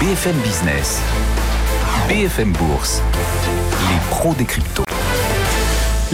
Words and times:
BFM 0.00 0.36
Business, 0.44 1.02
BFM 2.08 2.52
Bourse, 2.52 3.02
les 3.90 3.98
pros 4.10 4.32
des 4.34 4.44
cryptos. 4.44 4.84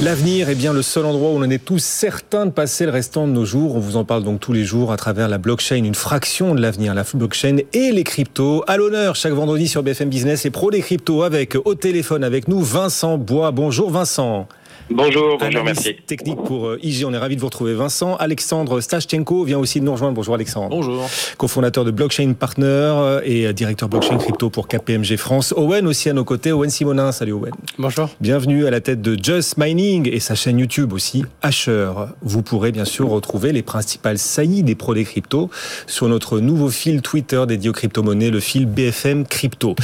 L'avenir 0.03 0.49
est 0.49 0.55
bien 0.55 0.73
le 0.73 0.81
seul 0.81 1.05
endroit 1.05 1.29
où 1.29 1.35
on 1.35 1.43
en 1.43 1.51
est 1.51 1.63
tous 1.63 1.85
certains 1.85 2.47
de 2.47 2.51
passer 2.51 2.87
le 2.87 2.93
restant 2.93 3.27
de 3.27 3.33
nos 3.33 3.45
jours. 3.45 3.77
On 3.77 3.81
vous 3.81 3.97
en 3.97 4.07
parle 4.07 4.25
donc 4.25 4.41
tous 4.41 4.55
les 4.55 4.65
jours 4.65 4.91
à 4.91 4.97
travers 4.97 5.29
la 5.29 5.37
blockchain, 5.37 5.85
une 5.85 5.95
fraction 5.95 6.55
de 6.55 6.63
l'avenir, 6.63 6.95
la 6.95 7.05
blockchain 7.13 7.59
et 7.75 7.93
les 7.93 8.05
cryptos. 8.05 8.65
À 8.67 8.79
l'honneur 8.79 9.17
chaque 9.17 9.35
vendredi 9.35 9.69
sur 9.69 9.83
BFM 9.83 10.09
Business, 10.09 10.45
les 10.45 10.51
pros 10.51 10.71
des 10.71 10.81
cryptos 10.81 11.23
avec 11.23 11.55
au 11.63 11.75
téléphone 11.75 12.25
avec 12.25 12.49
nous 12.49 12.63
Vincent 12.63 13.19
Bois. 13.19 13.51
Bonjour 13.51 13.91
Vincent. 13.91 14.49
Bonjour, 14.91 15.39
bonjour, 15.39 15.65
merci. 15.65 15.97
Technique 16.07 16.43
pour 16.45 16.67
euh, 16.67 16.79
IG, 16.83 17.07
on 17.07 17.15
est 17.15 17.19
ravi 17.19 17.37
de 17.37 17.41
vous 17.41 17.47
retrouver. 17.47 17.73
Vincent, 17.73 18.17
Alexandre 18.17 18.83
Stachchenko 18.83 19.45
vient 19.45 19.59
aussi 19.59 19.81
de 19.81 19.85
nous 19.87 19.93
rejoindre. 19.93 20.15
Bonjour 20.15 20.35
Alexandre. 20.35 20.69
Bonjour. 20.69 21.09
Cofondateur 21.39 21.87
de 21.87 21.91
Blockchain 21.91 22.35
Partner 22.35 22.67
euh, 22.67 23.21
et 23.25 23.47
euh, 23.47 23.55
directeur 23.55 23.89
blockchain 23.89 24.19
crypto 24.19 24.51
pour 24.51 24.69
KPMG 24.69 25.17
France. 25.17 25.55
Owen 25.57 25.87
aussi 25.87 26.11
à 26.11 26.13
nos 26.13 26.25
côtés. 26.25 26.53
Owen 26.53 26.69
Simonin, 26.69 27.13
salut 27.13 27.33
Owen. 27.33 27.55
Bonjour. 27.79 28.11
Bienvenue 28.21 28.67
à 28.67 28.71
la 28.71 28.83
tête 28.83 29.01
de 29.01 29.17
Just 29.21 29.57
Mining 29.57 30.11
et 30.13 30.21
sa 30.21 30.35
chaîne 30.35 30.59
YouTube 30.59 30.93
aussi, 30.93 31.25
Asher. 31.41 31.91
Vous 32.21 32.43
pourrez 32.43 32.71
bien 32.71 32.85
sûr 32.85 33.09
retrouver 33.09 33.53
les 33.53 33.63
principales 33.63 34.19
saillies 34.19 34.63
des 34.63 34.75
pros 34.75 34.93
des 34.93 35.05
cryptos 35.05 35.49
sur 35.87 36.09
notre 36.09 36.41
nouveau 36.41 36.69
fil 36.69 37.01
Twitter 37.01 37.43
dédié 37.49 37.71
aux 37.71 37.75
crypto-monnaies, 37.75 38.31
le 38.31 38.41
fil 38.41 38.67
BFM 38.67 39.27
Crypto. 39.27 39.77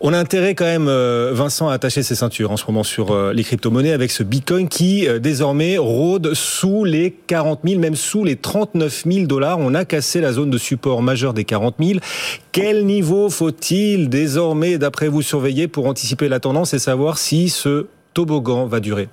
On 0.00 0.12
a 0.12 0.18
intérêt 0.18 0.54
quand 0.54 0.66
même, 0.66 0.90
Vincent, 1.32 1.68
à 1.68 1.72
attacher 1.72 2.02
ses 2.02 2.14
ceintures 2.14 2.50
en 2.50 2.56
ce 2.56 2.66
moment 2.66 2.84
sur 2.84 3.32
les 3.32 3.42
crypto-monnaies 3.42 3.92
avec 3.92 4.10
ce 4.10 4.22
Bitcoin 4.22 4.68
qui 4.68 5.08
euh, 5.08 5.18
désormais 5.18 5.78
rôde 5.78 6.34
sous 6.34 6.84
les 6.84 7.10
40 7.26 7.60
000, 7.66 7.80
même 7.80 7.96
sous 7.96 8.24
les 8.24 8.36
39 8.36 9.04
000 9.10 9.26
dollars. 9.26 9.58
On 9.58 9.74
a 9.74 9.84
cassé 9.84 10.20
la 10.20 10.32
zone 10.32 10.50
de 10.50 10.58
support 10.58 11.02
majeure 11.02 11.32
des 11.32 11.44
40 11.44 11.76
000. 11.80 12.00
Quel 12.52 12.84
niveau 12.84 13.30
faut-il 13.30 14.08
désormais, 14.08 14.78
d'après 14.78 15.08
vous, 15.08 15.22
surveiller 15.22 15.68
pour 15.68 15.86
anticiper 15.86 16.28
la 16.28 16.40
tendance 16.40 16.74
et 16.74 16.78
savoir 16.78 17.18
si 17.18 17.48
ce 17.48 17.86
toboggan 18.14 18.66
va 18.66 18.80
durer? 18.80 19.08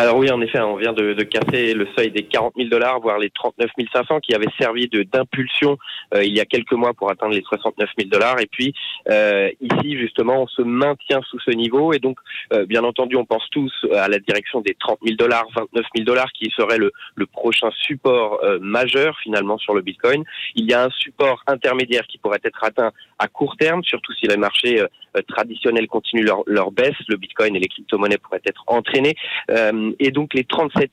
Alors 0.00 0.16
oui, 0.16 0.30
en 0.30 0.40
effet, 0.40 0.58
on 0.60 0.76
vient 0.76 0.94
de, 0.94 1.12
casser 1.24 1.74
le 1.74 1.86
seuil 1.94 2.10
des 2.10 2.22
40 2.22 2.54
000 2.56 2.70
dollars, 2.70 3.00
voire 3.00 3.18
les 3.18 3.28
39 3.28 3.68
500 3.92 4.20
qui 4.20 4.34
avaient 4.34 4.46
servi 4.58 4.88
d'impulsion 4.88 5.76
euh, 6.14 6.24
il 6.24 6.34
y 6.34 6.40
a 6.40 6.46
quelques 6.46 6.72
mois 6.72 6.94
pour 6.94 7.10
atteindre 7.10 7.34
les 7.34 7.42
69 7.42 7.90
000 7.98 8.08
dollars. 8.08 8.40
Et 8.40 8.46
puis 8.46 8.72
euh, 9.10 9.50
ici, 9.60 9.98
justement, 9.98 10.44
on 10.44 10.46
se 10.46 10.62
maintient 10.62 11.20
sous 11.28 11.38
ce 11.40 11.50
niveau. 11.50 11.92
Et 11.92 11.98
donc, 11.98 12.16
euh, 12.54 12.64
bien 12.64 12.82
entendu, 12.82 13.16
on 13.16 13.26
pense 13.26 13.46
tous 13.50 13.70
à 13.94 14.08
la 14.08 14.18
direction 14.18 14.62
des 14.62 14.74
30 14.74 15.00
000 15.04 15.16
dollars, 15.16 15.44
29 15.54 15.84
000 15.94 16.06
dollars, 16.06 16.32
qui 16.32 16.50
serait 16.56 16.78
le, 16.78 16.92
prochain 17.32 17.68
support 17.86 18.40
majeur 18.60 19.16
finalement 19.22 19.58
sur 19.58 19.74
le 19.74 19.82
Bitcoin. 19.82 20.24
Il 20.54 20.68
y 20.68 20.72
a 20.72 20.84
un 20.84 20.90
support 20.90 21.42
intermédiaire 21.46 22.06
qui 22.06 22.16
pourrait 22.16 22.40
être 22.42 22.64
atteint 22.64 22.92
à 23.20 23.28
court 23.28 23.56
terme, 23.58 23.84
surtout 23.84 24.12
si 24.14 24.26
les 24.26 24.38
marchés 24.38 24.80
euh, 24.80 25.22
traditionnels 25.28 25.86
continuent 25.86 26.26
leur, 26.46 26.70
baisse. 26.72 26.96
Le 27.08 27.16
Bitcoin 27.16 27.54
et 27.54 27.60
les 27.60 27.68
crypto-monnaies 27.68 28.18
pourraient 28.18 28.40
être 28.46 28.64
entraînés. 28.66 29.14
Euh, 29.50 29.92
et 29.98 30.10
donc 30.10 30.34
les 30.34 30.44
37 30.44 30.92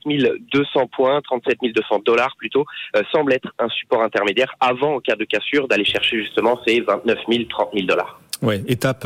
200 0.52 0.86
points, 0.88 1.20
37 1.22 1.58
200 1.74 2.02
dollars 2.04 2.34
plutôt, 2.36 2.64
euh, 2.96 3.02
semblent 3.10 3.32
être 3.32 3.52
un 3.58 3.68
support 3.68 4.02
intermédiaire 4.02 4.54
avant, 4.60 4.94
au 4.96 5.00
cas 5.00 5.16
de 5.16 5.24
cassure, 5.24 5.68
d'aller 5.68 5.84
chercher 5.84 6.18
justement 6.18 6.60
ces 6.66 6.80
29 6.80 7.18
000, 7.30 7.44
30 7.48 7.70
000 7.72 7.86
dollars. 7.86 8.20
Ouais, 8.40 8.62
étape 8.68 9.04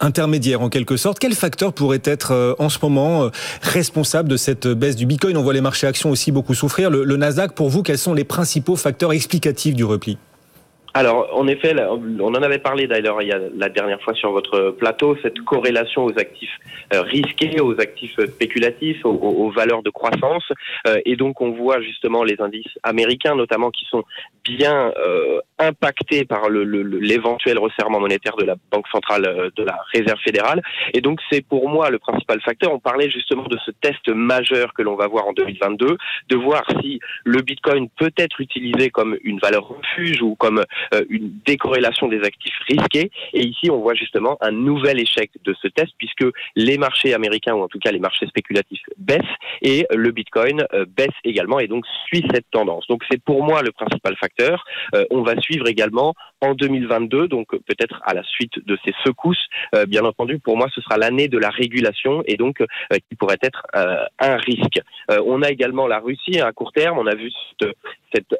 intermédiaire 0.00 0.60
en 0.60 0.68
quelque 0.68 0.96
sorte. 0.96 1.20
Quel 1.20 1.34
facteur 1.34 1.72
pourrait 1.72 2.02
être 2.02 2.56
en 2.58 2.68
ce 2.68 2.80
moment 2.82 3.30
responsable 3.62 4.28
de 4.28 4.36
cette 4.36 4.66
baisse 4.66 4.96
du 4.96 5.06
Bitcoin? 5.06 5.36
On 5.36 5.42
voit 5.42 5.52
les 5.52 5.60
marchés 5.60 5.86
actions 5.86 6.10
aussi 6.10 6.32
beaucoup 6.32 6.54
souffrir. 6.54 6.90
Le 6.90 7.16
Nasdaq, 7.16 7.54
pour 7.54 7.68
vous, 7.68 7.84
quels 7.84 7.98
sont 7.98 8.12
les 8.12 8.24
principaux 8.24 8.74
facteurs 8.74 9.12
explicatifs 9.12 9.76
du 9.76 9.84
repli? 9.84 10.18
Alors, 10.94 11.30
en 11.32 11.46
effet, 11.46 11.74
on 11.88 12.34
en 12.34 12.42
avait 12.42 12.58
parlé 12.58 12.86
d'ailleurs 12.86 13.22
il 13.22 13.28
y 13.28 13.32
a 13.32 13.40
la 13.56 13.70
dernière 13.70 14.00
fois 14.02 14.12
sur 14.12 14.30
votre 14.30 14.70
plateau, 14.72 15.16
cette 15.22 15.40
corrélation 15.40 16.04
aux 16.04 16.18
actifs 16.18 16.54
euh, 16.92 17.00
risqués, 17.00 17.60
aux 17.60 17.80
actifs 17.80 18.18
spéculatifs, 18.26 19.02
aux, 19.04 19.50
valeurs 19.50 19.82
de 19.82 19.88
croissance. 19.88 20.44
Euh, 20.86 21.00
et 21.06 21.16
donc, 21.16 21.40
on 21.40 21.52
voit 21.52 21.80
justement 21.80 22.24
les 22.24 22.40
indices 22.40 22.78
américains, 22.82 23.34
notamment, 23.34 23.70
qui 23.70 23.86
sont 23.86 24.04
bien 24.44 24.92
euh, 24.98 25.40
impactés 25.58 26.24
par 26.26 26.50
l'éventuel 26.50 27.58
resserrement 27.58 28.00
monétaire 28.00 28.36
de 28.36 28.44
la 28.44 28.56
Banque 28.70 28.88
centrale 28.88 29.50
de 29.54 29.62
la 29.62 29.78
Réserve 29.94 30.18
fédérale. 30.22 30.60
Et 30.92 31.00
donc, 31.00 31.20
c'est 31.30 31.46
pour 31.46 31.68
moi 31.68 31.88
le 31.88 31.98
principal 31.98 32.40
facteur. 32.42 32.72
On 32.72 32.80
parlait 32.80 33.10
justement 33.10 33.44
de 33.44 33.56
ce 33.64 33.70
test 33.70 34.08
majeur 34.08 34.74
que 34.74 34.82
l'on 34.82 34.96
va 34.96 35.06
voir 35.06 35.26
en 35.26 35.32
2022, 35.32 35.96
de 36.28 36.36
voir 36.36 36.64
si 36.82 37.00
le 37.24 37.40
Bitcoin 37.40 37.88
peut 37.98 38.12
être 38.18 38.40
utilisé 38.40 38.90
comme 38.90 39.16
une 39.22 39.38
valeur 39.38 39.68
refuge 39.68 40.20
ou 40.20 40.34
comme 40.34 40.64
une 41.08 41.32
décorrélation 41.44 42.08
des 42.08 42.22
actifs 42.22 42.58
risqués. 42.68 43.10
Et 43.32 43.44
ici, 43.44 43.70
on 43.70 43.78
voit 43.78 43.94
justement 43.94 44.36
un 44.40 44.52
nouvel 44.52 45.00
échec 45.00 45.30
de 45.44 45.54
ce 45.60 45.68
test 45.68 45.92
puisque 45.98 46.24
les 46.56 46.78
marchés 46.78 47.14
américains 47.14 47.54
ou 47.54 47.62
en 47.62 47.68
tout 47.68 47.78
cas 47.78 47.90
les 47.90 47.98
marchés 47.98 48.26
spéculatifs 48.26 48.82
baissent 48.98 49.20
et 49.60 49.86
le 49.90 50.10
Bitcoin 50.10 50.64
euh, 50.72 50.84
baisse 50.88 51.08
également 51.24 51.58
et 51.58 51.68
donc 51.68 51.84
suit 52.06 52.24
cette 52.32 52.50
tendance. 52.50 52.86
Donc 52.88 53.02
c'est 53.10 53.22
pour 53.22 53.44
moi 53.44 53.62
le 53.62 53.72
principal 53.72 54.16
facteur. 54.16 54.64
Euh, 54.94 55.04
on 55.10 55.22
va 55.22 55.40
suivre 55.40 55.68
également 55.68 56.14
en 56.42 56.54
2022, 56.54 57.28
donc 57.28 57.48
peut-être 57.50 58.00
à 58.04 58.14
la 58.14 58.22
suite 58.24 58.64
de 58.66 58.76
ces 58.84 58.92
secousses, 59.04 59.46
bien 59.88 60.04
entendu, 60.04 60.38
pour 60.38 60.56
moi 60.56 60.68
ce 60.74 60.80
sera 60.80 60.98
l'année 60.98 61.28
de 61.28 61.38
la 61.38 61.50
régulation 61.50 62.22
et 62.26 62.36
donc 62.36 62.62
qui 62.90 63.16
pourrait 63.16 63.38
être 63.42 63.66
un 63.74 64.36
risque. 64.36 64.80
on 65.08 65.42
a 65.42 65.50
également 65.50 65.86
la 65.86 66.00
Russie 66.00 66.40
à 66.40 66.52
court 66.52 66.72
terme. 66.72 66.98
On 66.98 67.06
a 67.06 67.14
vu 67.14 67.30
cette, 67.60 67.76
cette, 68.12 68.36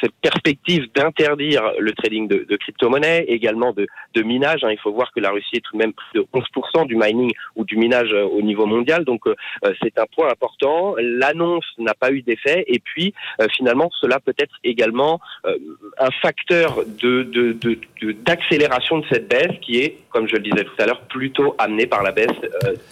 cette 0.00 0.14
perspective 0.22 0.88
d'interdire 0.94 1.72
le 1.78 1.92
trading 1.92 2.28
de, 2.28 2.44
de 2.48 2.56
crypto-monnaies, 2.56 3.24
également 3.28 3.72
de, 3.72 3.86
de 4.14 4.22
minage. 4.22 4.64
Hein. 4.64 4.70
Il 4.70 4.78
faut 4.78 4.92
voir 4.92 5.12
que 5.12 5.20
la 5.20 5.30
Russie 5.30 5.56
est 5.56 5.60
tout 5.60 5.74
de 5.74 5.78
même 5.78 5.92
de 6.14 6.24
11% 6.34 6.86
du 6.86 6.96
mining 6.96 7.32
ou 7.54 7.64
du 7.64 7.76
minage 7.76 8.12
euh, 8.12 8.24
au 8.24 8.42
niveau 8.42 8.66
mondial, 8.66 9.04
donc 9.04 9.26
euh, 9.26 9.34
euh, 9.64 9.72
c'est 9.82 9.98
un 9.98 10.06
point 10.14 10.28
important. 10.30 10.94
L'annonce 10.98 11.66
n'a 11.78 11.94
pas 11.94 12.10
eu 12.12 12.22
d'effet, 12.22 12.64
et 12.66 12.78
puis 12.78 13.14
finalement 13.54 13.90
cela 14.00 14.20
peut 14.20 14.34
être 14.38 14.56
également 14.64 15.20
un 15.98 16.10
facteur 16.22 16.84
de, 17.02 17.05
d'accélération 18.24 18.98
de, 18.98 19.04
cette 19.10 19.28
baisse 19.28 19.56
qui 19.60 19.78
est, 19.78 19.98
comme 20.10 20.28
je 20.28 20.36
le 20.36 20.42
disais 20.42 20.64
tout 20.64 20.82
à 20.82 20.86
l'heure, 20.86 21.00
plutôt 21.02 21.54
amené 21.58 21.86
par 21.86 22.02
la 22.02 22.12
baisse 22.12 22.28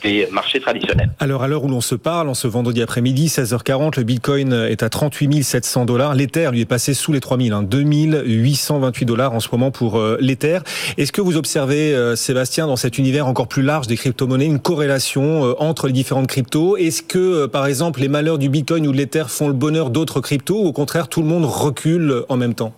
des 0.03 0.27
marchés 0.31 0.61
traditionnels. 0.61 1.11
Alors 1.21 1.43
à 1.43 1.49
l'heure 1.49 1.65
où 1.65 1.69
l'on 1.69 1.81
se 1.81 1.95
parle, 1.95 2.29
en 2.29 2.35
ce 2.35 2.47
vendredi 2.49 2.83
après-midi, 2.83 3.27
16h40, 3.27 3.99
le 3.99 4.05
Bitcoin 4.05 4.53
est 4.53 4.83
à 4.83 4.89
38 4.89 5.43
700 5.43 5.85
dollars. 5.85 6.15
L'Ether 6.15 6.51
lui 6.53 6.61
est 6.61 6.67
passé 6.67 6.95
sous 6.95 7.13
les 7.13 7.21
3000, 7.21 7.53
hein, 7.53 7.63
2828 7.63 9.05
dollars 9.05 9.33
en 9.33 9.41
ce 9.41 9.49
moment 9.53 9.71
pour 9.71 9.99
euh, 9.99 10.17
l'Ether. 10.21 10.59
Est-ce 10.97 11.13
que 11.13 11.21
vous 11.21 11.37
observez, 11.37 11.95
euh, 11.95 12.17
Sébastien, 12.17 12.67
dans 12.67 12.77
cet 12.77 12.99
univers 12.99 13.27
encore 13.27 13.49
plus 13.49 13.63
large 13.63 13.87
des 13.87 13.97
crypto-monnaies, 13.97 14.47
une 14.47 14.61
corrélation 14.61 15.45
euh, 15.45 15.55
entre 15.59 15.87
les 15.87 15.93
différentes 15.93 16.27
cryptos? 16.27 16.77
Est-ce 16.77 17.03
que, 17.03 17.47
par 17.47 17.67
exemple, 17.67 18.01
les 18.01 18.09
malheurs 18.09 18.39
du 18.39 18.49
Bitcoin 18.49 18.87
ou 18.87 18.93
de 18.93 18.97
l'Ether 18.97 19.25
font 19.29 19.49
le 19.49 19.55
bonheur 19.55 19.91
d'autres 19.91 20.21
cryptos 20.21 20.61
ou 20.61 20.67
au 20.67 20.73
contraire, 20.73 21.09
tout 21.09 21.23
le 21.23 21.29
monde 21.29 21.45
recule 21.45 22.25
en 22.29 22.37
même 22.37 22.55
temps? 22.55 22.75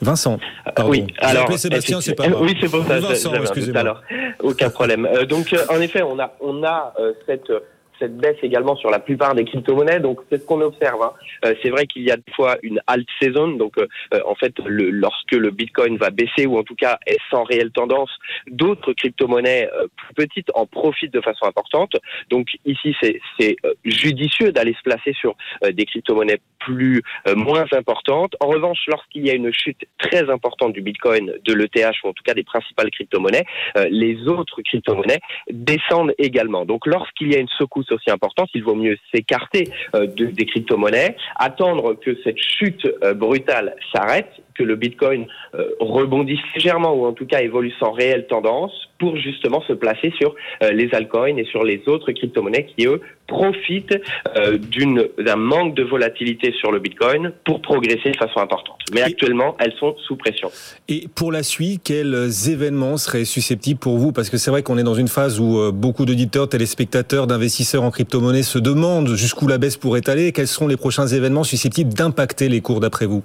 Vincent. 0.00 0.38
Pardon. 0.74 0.90
Oui, 0.90 1.06
alors 1.18 1.52
Sébastien, 1.58 2.00
c'est 2.00 2.14
pas 2.14 2.28
Oui, 2.28 2.56
c'est 2.60 2.70
pour 2.70 2.84
ça. 2.86 3.00
Vincent, 3.00 3.34
excusez-moi. 3.34 3.80
Alors, 3.80 4.02
aucun 4.40 4.70
problème. 4.70 5.08
donc, 5.28 5.54
en 5.68 5.80
effet, 5.80 6.02
on 6.02 6.18
a 6.18 6.32
on 6.40 6.62
a 6.64 6.94
cette 7.26 7.50
cette 7.98 8.16
baisse 8.16 8.36
également 8.42 8.76
sur 8.76 8.90
la 8.90 8.98
plupart 8.98 9.34
des 9.34 9.44
crypto-monnaies. 9.44 10.00
Donc 10.00 10.20
c'est 10.30 10.40
ce 10.40 10.46
qu'on 10.46 10.60
observe. 10.60 11.02
Hein. 11.02 11.12
Euh, 11.44 11.54
c'est 11.62 11.70
vrai 11.70 11.86
qu'il 11.86 12.02
y 12.02 12.10
a 12.10 12.16
des 12.16 12.32
fois 12.34 12.56
une 12.62 12.80
alt 12.86 13.06
saison. 13.20 13.48
Donc 13.48 13.78
euh, 13.78 13.86
euh, 14.14 14.20
en 14.26 14.34
fait, 14.34 14.54
lorsque 14.66 15.32
le 15.32 15.50
Bitcoin 15.50 15.96
va 15.96 16.10
baisser 16.10 16.46
ou 16.46 16.58
en 16.58 16.62
tout 16.62 16.74
cas 16.74 16.98
est 17.06 17.18
sans 17.30 17.44
réelle 17.44 17.70
tendance, 17.70 18.10
d'autres 18.48 18.92
crypto-monnaies 18.92 19.68
plus 19.96 20.14
petites 20.14 20.50
en 20.54 20.66
profitent 20.66 21.12
de 21.12 21.20
façon 21.20 21.46
importante. 21.46 21.96
Donc 22.30 22.48
ici, 22.64 22.94
c'est 23.00 23.56
judicieux 23.84 24.52
d'aller 24.52 24.74
se 24.74 24.82
placer 24.82 25.12
sur 25.12 25.36
des 25.62 25.84
crypto-monnaies 25.84 26.40
plus 26.58 27.02
moins 27.36 27.66
importantes. 27.72 28.34
En 28.40 28.48
revanche, 28.48 28.78
lorsqu'il 28.88 29.26
y 29.26 29.30
a 29.30 29.34
une 29.34 29.52
chute 29.52 29.80
très 29.98 30.30
importante 30.30 30.72
du 30.72 30.82
Bitcoin, 30.82 31.32
de 31.44 31.54
l'ETH 31.54 32.02
ou 32.04 32.08
en 32.08 32.12
tout 32.12 32.22
cas 32.24 32.34
des 32.34 32.44
principales 32.44 32.90
crypto-monnaies, 32.90 33.44
les 33.90 34.28
autres 34.28 34.60
crypto-monnaies 34.62 35.20
descendent 35.50 36.14
également. 36.18 36.64
Donc 36.64 36.86
lorsqu'il 36.86 37.32
y 37.32 37.36
a 37.36 37.38
une 37.38 37.48
secousse 37.48 37.87
aussi 37.92 38.10
importante, 38.10 38.48
il 38.54 38.62
vaut 38.62 38.74
mieux 38.74 38.96
s'écarter 39.12 39.68
euh, 39.94 40.06
des 40.06 40.46
crypto-monnaies, 40.46 41.16
attendre 41.36 41.94
que 41.94 42.16
cette 42.24 42.38
chute 42.38 42.86
euh, 43.02 43.14
brutale 43.14 43.76
s'arrête, 43.92 44.30
que 44.58 44.64
le 44.64 44.76
Bitcoin 44.76 45.26
euh, 45.54 45.68
rebondisse 45.78 46.40
légèrement 46.54 46.92
ou 46.94 47.06
en 47.06 47.12
tout 47.12 47.26
cas 47.26 47.40
évolue 47.40 47.72
sans 47.78 47.92
réelle 47.92 48.26
tendance 48.26 48.72
pour 48.98 49.16
justement 49.16 49.62
se 49.62 49.72
placer 49.72 50.12
sur 50.18 50.34
les 50.60 50.92
altcoins 50.92 51.36
et 51.36 51.44
sur 51.44 51.62
les 51.62 51.80
autres 51.86 52.10
crypto-monnaies 52.10 52.66
qui, 52.76 52.86
eux, 52.86 53.00
profitent 53.28 53.96
d'un 54.34 55.36
manque 55.36 55.76
de 55.76 55.84
volatilité 55.84 56.52
sur 56.58 56.72
le 56.72 56.80
Bitcoin 56.80 57.32
pour 57.44 57.62
progresser 57.62 58.10
de 58.10 58.16
façon 58.16 58.40
importante. 58.40 58.74
Mais 58.92 59.02
actuellement, 59.02 59.56
elles 59.60 59.74
sont 59.78 59.94
sous 60.04 60.16
pression. 60.16 60.50
Et 60.88 61.04
pour 61.14 61.30
la 61.30 61.44
suite, 61.44 61.82
quels 61.84 62.26
événements 62.48 62.96
seraient 62.96 63.24
susceptibles 63.24 63.78
pour 63.78 63.98
vous? 63.98 64.10
Parce 64.10 64.30
que 64.30 64.36
c'est 64.36 64.50
vrai 64.50 64.64
qu'on 64.64 64.78
est 64.78 64.82
dans 64.82 64.94
une 64.94 65.06
phase 65.06 65.38
où 65.38 65.70
beaucoup 65.70 66.04
d'auditeurs, 66.04 66.48
téléspectateurs, 66.48 67.28
d'investisseurs 67.28 67.84
en 67.84 67.92
crypto-monnaie 67.92 68.42
se 68.42 68.58
demandent 68.58 69.14
jusqu'où 69.14 69.46
la 69.46 69.58
baisse 69.58 69.76
pourrait 69.76 70.08
aller. 70.08 70.32
Quels 70.32 70.48
sont 70.48 70.66
les 70.66 70.76
prochains 70.76 71.06
événements 71.06 71.44
susceptibles 71.44 71.94
d'impacter 71.94 72.48
les 72.48 72.60
cours 72.60 72.80
d'après 72.80 73.06
vous? 73.06 73.22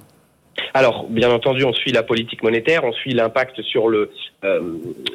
Alors, 0.74 1.08
bien 1.10 1.32
entendu, 1.32 1.64
on 1.64 1.74
suit 1.74 1.92
la 1.92 2.04
politique 2.04 2.44
monétaire, 2.44 2.84
on 2.84 2.94
suit 2.94 3.14
l'impact 3.14 3.62
sur 3.62 3.88
le 3.88 4.12
euh, 4.44 4.62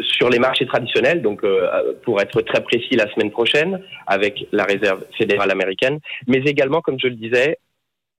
sur 0.01 0.29
les 0.29 0.39
marchés 0.39 0.67
traditionnels. 0.67 1.23
Donc, 1.23 1.45
euh, 1.45 1.95
pour 2.03 2.21
être 2.21 2.41
très 2.43 2.63
précis, 2.63 2.97
la 2.97 3.13
semaine 3.13 3.31
prochaine 3.31 3.81
avec 4.07 4.47
la 4.53 4.65
Réserve 4.65 5.05
fédérale 5.17 5.51
américaine, 5.51 5.99
mais 6.27 6.39
également, 6.39 6.81
comme 6.81 6.99
je 6.99 7.09
le 7.09 7.15
disais, 7.15 7.59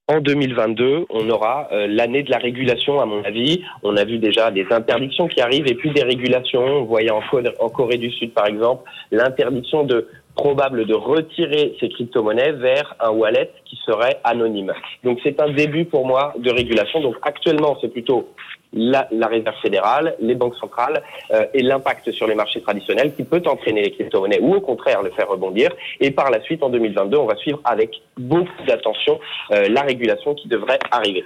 en 0.10 0.22
2022, 0.22 1.06
on 1.12 1.30
aura 1.30 1.70
euh, 1.72 1.86
l'année 1.88 2.24
de 2.24 2.32
la 2.32 2.40
régulation, 2.40 3.00
à 3.00 3.06
mon 3.06 3.24
avis. 3.24 3.62
On 3.84 3.96
a 3.96 4.04
vu 4.06 4.18
déjà 4.18 4.50
des 4.50 4.66
interdictions 4.72 5.28
qui 5.28 5.40
arrivent 5.40 5.68
et 5.68 5.76
puis 5.76 5.92
des 5.92 6.02
régulations. 6.02 6.64
On 6.64 6.84
voyait 6.86 7.12
en 7.12 7.70
Corée 7.70 8.00
du 8.00 8.10
Sud, 8.10 8.34
par 8.34 8.48
exemple, 8.48 8.90
l'interdiction 9.12 9.84
de 9.84 10.08
probable 10.40 10.86
de 10.86 10.94
retirer 10.94 11.76
ces 11.82 11.90
crypto-monnaies 11.90 12.54
vers 12.54 12.96
un 13.02 13.10
wallet 13.10 13.52
qui 13.66 13.78
serait 13.86 14.20
anonyme. 14.24 14.74
Donc 15.04 15.20
c'est 15.22 15.42
un 15.42 15.50
début 15.50 15.84
pour 15.84 16.06
moi 16.06 16.34
de 16.38 16.50
régulation. 16.50 17.02
Donc 17.02 17.16
actuellement, 17.24 17.78
c'est 17.82 17.90
plutôt 17.90 18.30
la, 18.74 19.08
réserve 19.28 19.56
fédérale, 19.62 20.16
les 20.22 20.36
banques 20.36 20.56
centrales 20.56 21.02
euh, 21.32 21.46
et 21.54 21.64
l'impact 21.64 22.12
sur 22.12 22.28
les 22.28 22.36
marchés 22.36 22.62
traditionnels 22.62 23.14
qui 23.16 23.24
peut 23.24 23.42
entraîner 23.46 23.82
les 23.82 23.92
crypto-monnaies 23.92 24.40
ou 24.42 24.54
au 24.54 24.62
contraire 24.62 25.02
le 25.02 25.10
faire 25.12 25.28
rebondir. 25.28 25.72
Et 26.00 26.12
par 26.12 26.30
la 26.30 26.42
suite, 26.42 26.62
en 26.64 26.70
2022, 26.70 27.18
on 27.18 27.26
va 27.26 27.36
suivre 27.36 27.60
avec 27.66 27.92
beaucoup 28.18 28.48
d'attention 28.68 29.20
euh, 29.52 29.68
la 29.70 29.82
régulation 29.82 30.36
qui 30.36 30.48
devrait 30.48 30.80
arriver. 30.92 31.24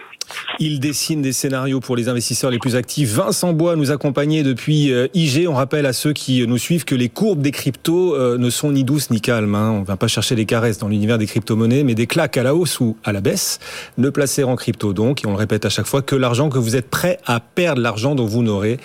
Il 0.59 0.79
dessine 0.79 1.21
des 1.21 1.33
scénarios 1.33 1.81
pour 1.81 1.95
les 1.97 2.07
investisseurs 2.07 2.49
les 2.49 2.59
plus 2.59 2.75
actifs. 2.75 3.09
Vincent 3.09 3.51
Bois 3.51 3.75
nous 3.75 3.91
accompagnait 3.91 4.43
depuis 4.43 4.91
euh, 4.91 5.07
IG. 5.13 5.47
On 5.47 5.53
rappelle 5.53 5.85
à 5.85 5.93
ceux 5.93 6.13
qui 6.13 6.47
nous 6.47 6.57
suivent 6.57 6.85
que 6.85 6.95
les 6.95 7.09
courbes 7.09 7.41
des 7.41 7.51
cryptos 7.51 8.17
ne 8.37 8.49
sont 8.49 8.71
ni 8.71 8.83
douces 8.83 9.02
ni 9.09 9.19
calmes. 9.19 9.55
Hein. 9.55 9.71
On 9.71 9.79
ne 9.81 9.85
va 9.85 9.97
pas 9.97 10.07
chercher 10.07 10.35
des 10.35 10.45
caresses 10.45 10.77
dans 10.77 10.87
l'univers 10.87 11.17
des 11.17 11.27
crypto-monnaies, 11.27 11.83
mais 11.83 11.95
des 11.95 12.07
claques 12.07 12.37
à 12.37 12.43
la 12.43 12.55
hausse 12.55 12.79
ou 12.79 12.95
à 13.03 13.11
la 13.11 13.19
baisse. 13.19 13.59
Ne 13.97 14.09
placer 14.09 14.43
en 14.43 14.55
crypto 14.55 14.93
donc, 14.93 15.23
et 15.23 15.27
on 15.27 15.31
le 15.31 15.37
répète 15.37 15.65
à 15.65 15.69
chaque 15.69 15.87
fois, 15.87 16.01
que 16.01 16.15
l'argent 16.15 16.49
que 16.49 16.57
vous 16.57 16.75
êtes 16.75 16.89
prêt 16.89 17.19
à 17.25 17.33
à 17.33 17.39
perdre 17.39 17.81
l'argent 17.81 18.13
dont 18.13 18.25
vous 18.25 18.43
n'aurez 18.43 18.77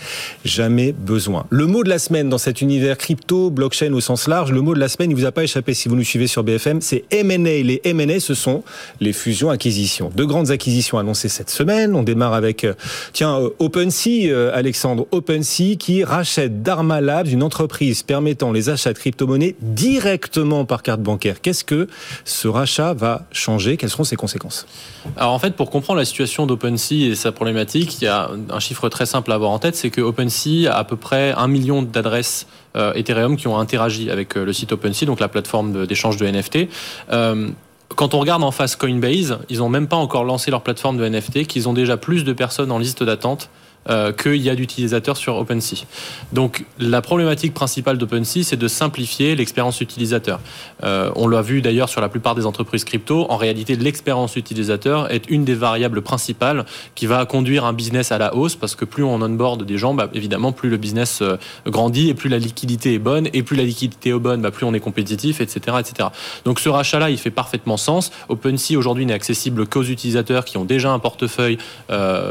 jamais 0.44 0.92
besoin. 0.92 1.46
Le 1.50 1.66
mot 1.66 1.84
de 1.84 1.88
la 1.90 1.98
semaine 1.98 2.30
dans 2.30 2.38
cet 2.38 2.62
univers 2.62 2.96
crypto, 2.96 3.50
blockchain 3.50 3.92
au 3.92 4.00
sens 4.00 4.26
large, 4.26 4.52
le 4.52 4.62
mot 4.62 4.74
de 4.74 4.80
la 4.80 4.88
semaine, 4.88 5.10
il 5.10 5.16
vous 5.16 5.26
a 5.26 5.32
pas 5.32 5.44
échappé 5.44 5.74
si 5.74 5.88
vous 5.88 5.96
nous 5.96 6.04
suivez 6.04 6.26
sur 6.26 6.44
BFM, 6.44 6.80
c'est 6.80 7.04
M&A. 7.10 7.62
Les 7.62 7.80
M&A, 7.84 8.20
ce 8.20 8.34
sont 8.34 8.64
les 9.00 9.12
fusions-acquisitions. 9.12 10.10
Deux 10.14 10.26
grandes 10.26 10.50
acquisitions 10.50 10.98
annoncées 10.98 11.28
cette 11.28 11.50
semaine. 11.50 11.94
On 11.94 12.02
démarre 12.02 12.32
avec, 12.32 12.64
euh, 12.64 12.72
tiens, 13.12 13.38
euh, 13.38 13.50
OpenSea, 13.58 14.30
euh, 14.30 14.50
Alexandre, 14.54 15.06
OpenSea 15.10 15.76
qui 15.78 16.04
rachète 16.04 16.62
Dharma 16.62 17.02
Labs, 17.02 17.28
une 17.28 17.42
entreprise 17.42 18.02
permettant 18.02 18.52
les 18.52 18.70
achats 18.70 18.94
de 18.94 18.98
crypto-monnaies 18.98 19.56
directement 19.60 20.07
par 20.66 20.82
carte 20.82 21.00
bancaire. 21.00 21.40
Qu'est-ce 21.40 21.64
que 21.64 21.88
ce 22.24 22.48
rachat 22.48 22.94
va 22.94 23.26
changer? 23.32 23.76
Quelles 23.76 23.90
seront 23.90 24.04
ses 24.04 24.16
conséquences? 24.16 24.66
Alors 25.16 25.32
en 25.32 25.38
fait, 25.38 25.54
pour 25.54 25.70
comprendre 25.70 25.98
la 25.98 26.04
situation 26.04 26.46
d'OpenSea 26.46 27.10
et 27.10 27.14
sa 27.14 27.32
problématique, 27.32 28.00
il 28.00 28.04
y 28.04 28.08
a 28.08 28.30
un 28.50 28.60
chiffre 28.60 28.88
très 28.88 29.06
simple 29.06 29.32
à 29.32 29.34
avoir 29.34 29.50
en 29.50 29.58
tête, 29.58 29.76
c'est 29.76 29.90
que 29.90 30.00
OpenSea 30.00 30.70
a 30.70 30.78
à 30.78 30.84
peu 30.84 30.96
près 30.96 31.32
un 31.36 31.48
million 31.48 31.82
d'adresses 31.82 32.46
euh, 32.76 32.92
Ethereum 32.94 33.36
qui 33.36 33.48
ont 33.48 33.58
interagi 33.58 34.10
avec 34.10 34.36
euh, 34.36 34.44
le 34.44 34.52
site 34.52 34.72
OpenSea, 34.72 35.06
donc 35.06 35.20
la 35.20 35.28
plateforme 35.28 35.86
d'échange 35.86 36.16
de, 36.16 36.26
NFT. 36.26 36.68
Euh, 37.10 37.48
quand 37.96 38.14
on 38.14 38.20
regarde 38.20 38.44
en 38.44 38.50
face 38.50 38.76
Coinbase, 38.76 39.38
ils 39.48 39.58
n'ont 39.58 39.68
même 39.68 39.88
pas 39.88 39.96
encore 39.96 40.24
lancé 40.24 40.50
leur 40.50 40.62
plateforme 40.62 40.98
de 40.98 41.08
NFT, 41.08 41.46
qu'ils 41.46 41.68
ont 41.68 41.72
déjà 41.72 41.96
plus 41.96 42.24
de 42.24 42.32
personnes 42.32 42.70
en 42.70 42.78
liste 42.78 43.02
d'attente 43.02 43.50
euh, 43.90 44.12
qu'il 44.12 44.36
y 44.36 44.50
a 44.50 44.54
d'utilisateurs 44.54 45.16
sur 45.16 45.36
OpenSea. 45.36 45.86
Donc 46.34 46.66
la 46.78 47.00
problématique 47.00 47.54
principale 47.54 47.96
d'OpenSea, 47.96 48.42
c'est 48.42 48.58
de 48.58 48.68
simplifier 48.68 49.34
l'expérience 49.34 49.80
utilisateur. 49.80 50.40
Euh, 50.84 51.10
on 51.16 51.26
l'a 51.26 51.40
vu 51.40 51.62
d'ailleurs 51.62 51.88
sur 51.88 52.02
la 52.02 52.10
plupart 52.10 52.34
des 52.34 52.44
entreprises 52.44 52.84
crypto. 52.84 53.24
En 53.30 53.38
réalité, 53.38 53.76
l'expérience 53.76 54.36
utilisateur 54.36 55.10
est 55.10 55.30
une 55.30 55.46
des 55.46 55.54
variables 55.54 56.02
principales 56.02 56.66
qui 56.94 57.06
va 57.06 57.24
conduire 57.24 57.64
un 57.64 57.72
business 57.72 58.12
à 58.12 58.18
la 58.18 58.34
hausse 58.34 58.56
parce 58.56 58.74
que 58.74 58.84
plus 58.84 59.04
on 59.04 59.22
onboard 59.22 59.64
des 59.64 59.78
gens, 59.78 59.94
bah, 59.94 60.10
évidemment, 60.12 60.52
plus 60.52 60.68
le 60.68 60.76
business 60.76 61.22
euh, 61.22 61.38
grandit 61.66 62.10
et 62.10 62.14
plus 62.14 62.28
la 62.28 62.38
liquidité 62.38 62.92
est 62.92 62.98
bonne 62.98 63.28
et 63.32 63.42
plus 63.42 63.56
la 63.56 63.64
liquidité 63.64 64.10
est 64.10 64.18
bonne, 64.18 64.42
bah, 64.42 64.50
plus 64.50 64.66
on 64.66 64.74
est 64.74 64.80
compétitif, 64.80 65.40
etc., 65.40 65.78
etc. 65.80 66.10
Donc 66.44 66.60
ce 66.60 66.68
rachat-là, 66.68 67.08
il 67.08 67.16
fait 67.16 67.30
parfaitement 67.30 67.78
sens. 67.78 68.10
OpenSea 68.28 68.76
aujourd'hui 68.76 69.06
n'est 69.06 69.14
accessible 69.14 69.66
qu'aux 69.66 69.84
utilisateurs 69.84 70.44
qui 70.44 70.58
ont 70.58 70.66
déjà 70.66 70.90
un 70.90 70.98
portefeuille 70.98 71.56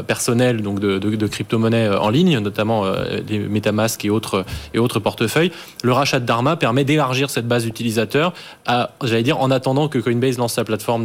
personnel 0.06 0.62
donc 0.62 0.78
de, 0.78 0.98
de, 0.98 1.16
de 1.16 1.26
crypto 1.26 1.47
crypto-monnaies 1.48 1.88
euh, 1.88 1.98
en 1.98 2.10
ligne, 2.10 2.38
notamment 2.38 2.84
les 2.84 3.38
euh, 3.38 3.48
Metamask 3.48 4.04
et 4.04 4.10
autres, 4.10 4.44
et 4.74 4.78
autres 4.78 5.00
portefeuilles. 5.00 5.50
Le 5.82 5.92
rachat 5.92 6.20
de 6.20 6.26
Dharma 6.26 6.56
permet 6.56 6.84
d'élargir 6.84 7.30
cette 7.30 7.48
base 7.48 7.64
d'utilisateurs, 7.64 8.32
j'allais 9.02 9.22
dire, 9.22 9.40
en 9.40 9.50
attendant 9.50 9.88
que 9.88 9.98
Coinbase 9.98 10.38
lance 10.38 10.54
sa 10.54 10.64
plateforme 10.64 11.04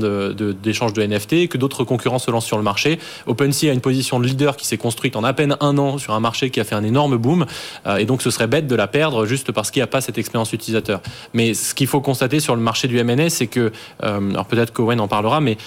d'échange 0.61 0.93
de, 0.93 1.01
de, 1.01 1.07
NFT 1.07 1.33
et 1.33 1.47
que 1.47 1.57
d'autres 1.57 1.83
concurrents 1.83 2.19
se 2.19 2.31
lancent 2.31 2.45
sur 2.45 2.57
le 2.57 2.63
marché. 2.63 2.99
OpenSea 3.27 3.69
a 3.69 3.73
une 3.73 3.81
position 3.81 4.19
de 4.19 4.25
leader 4.25 4.57
qui 4.57 4.67
s'est 4.67 4.77
construite 4.77 5.15
en 5.15 5.23
à 5.23 5.33
peine 5.33 5.55
un 5.61 5.77
an 5.77 5.97
sur 5.97 6.13
un 6.13 6.19
marché 6.19 6.49
qui 6.49 6.59
a 6.59 6.63
fait 6.63 6.75
un 6.75 6.83
énorme 6.83 7.17
boom. 7.17 7.45
Euh, 7.85 7.97
et 7.97 8.05
donc, 8.05 8.21
ce 8.21 8.29
serait 8.29 8.47
bête 8.47 8.67
de 8.67 8.75
la 8.75 8.87
perdre 8.87 9.25
juste 9.25 9.51
parce 9.51 9.71
qu'il 9.71 9.79
n'y 9.79 9.85
a 9.85 9.87
pas 9.87 10.01
cette 10.01 10.17
expérience 10.17 10.51
utilisateur. 10.53 11.01
Mais 11.33 11.53
ce 11.53 11.73
qu'il 11.73 11.87
faut 11.87 12.01
constater 12.01 12.39
sur 12.39 12.55
le 12.55 12.61
marché 12.61 12.87
du 12.87 13.01
MNS, 13.01 13.29
c'est 13.29 13.47
que, 13.47 13.71
alors 14.01 14.45
peut-être 14.45 14.73
qu'Owen 14.73 14.99
en 14.99 15.07
parlera, 15.07 15.39
mais 15.39 15.57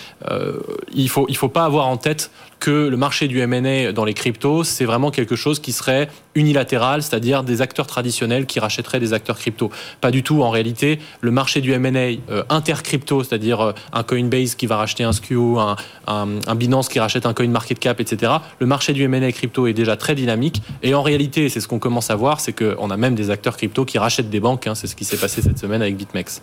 il 0.93 1.05
ne 1.05 1.09
faut, 1.09 1.27
il 1.29 1.37
faut 1.37 1.49
pas 1.49 1.65
avoir 1.65 1.87
en 1.87 1.97
tête 1.97 2.31
que 2.59 2.89
le 2.89 2.97
marché 2.97 3.29
du 3.29 3.41
M&A 3.41 3.93
dans 3.93 4.05
les 4.05 4.15
cryptos, 4.15 4.65
c'est 4.65 4.85
vraiment 4.85 5.11
quelque 5.11 5.37
chose 5.37 5.61
qui 5.61 5.73
serait 5.73 6.09
unilatéral, 6.35 7.03
c'est-à-dire 7.03 7.43
des 7.43 7.63
acteurs 7.63 7.87
traditionnels 7.87 8.47
qui 8.47 8.61
rachèteraient 8.61 9.01
des 9.01 9.13
acteurs 9.13 9.39
crypto. 9.39 9.71
Pas 10.01 10.11
du 10.11 10.23
tout. 10.23 10.43
En 10.43 10.51
réalité, 10.51 10.99
le 11.21 11.31
marché 11.31 11.61
du 11.61 11.73
M&A 11.73 12.19
euh, 12.31 12.45
inter-crypto, 12.49 13.25
c'est-à-dire 13.25 13.61
euh, 13.61 13.73
un 13.93 14.03
Coinbase 14.03 14.55
qui 14.55 14.67
va 14.67 14.77
racheter 14.77 15.05
un 15.05 15.13
SKU, 15.13 15.59
un, 15.59 15.77
un, 16.07 16.55
Binance 16.55 16.89
qui 16.89 17.01
rachète 17.01 17.27
un 17.27 17.35
CoinMarketCap, 17.35 18.01
etc. 18.01 18.33
Le 18.59 18.67
marché 18.67 18.93
du 18.93 19.03
M&A 19.03 19.33
crypto 19.33 19.67
est 19.67 19.73
déjà 19.73 19.97
très 19.97 20.15
dynamique. 20.15 20.63
Et 20.83 20.95
en 20.95 21.03
réalité, 21.03 21.49
c'est 21.49 21.61
ce 21.61 21.69
qu'on 21.69 21.79
commence 21.79 22.11
à 22.11 22.17
voir, 22.17 22.41
c'est 22.41 22.53
qu'on 22.53 22.91
a 22.91 22.97
même 22.97 23.15
des 23.15 23.31
acteurs 23.31 23.57
crypto 23.57 23.85
qui 23.85 23.99
rachètent 23.99 24.31
des 24.31 24.41
banques. 24.41 24.67
Hein. 24.67 24.75
c'est 24.75 24.87
ce 24.87 24.97
qui 24.97 25.05
s'est 25.05 25.17
passé 25.17 25.43
cette 25.43 25.59
semaine 25.59 25.83
avec 25.83 25.97
BitMEX. 25.97 26.43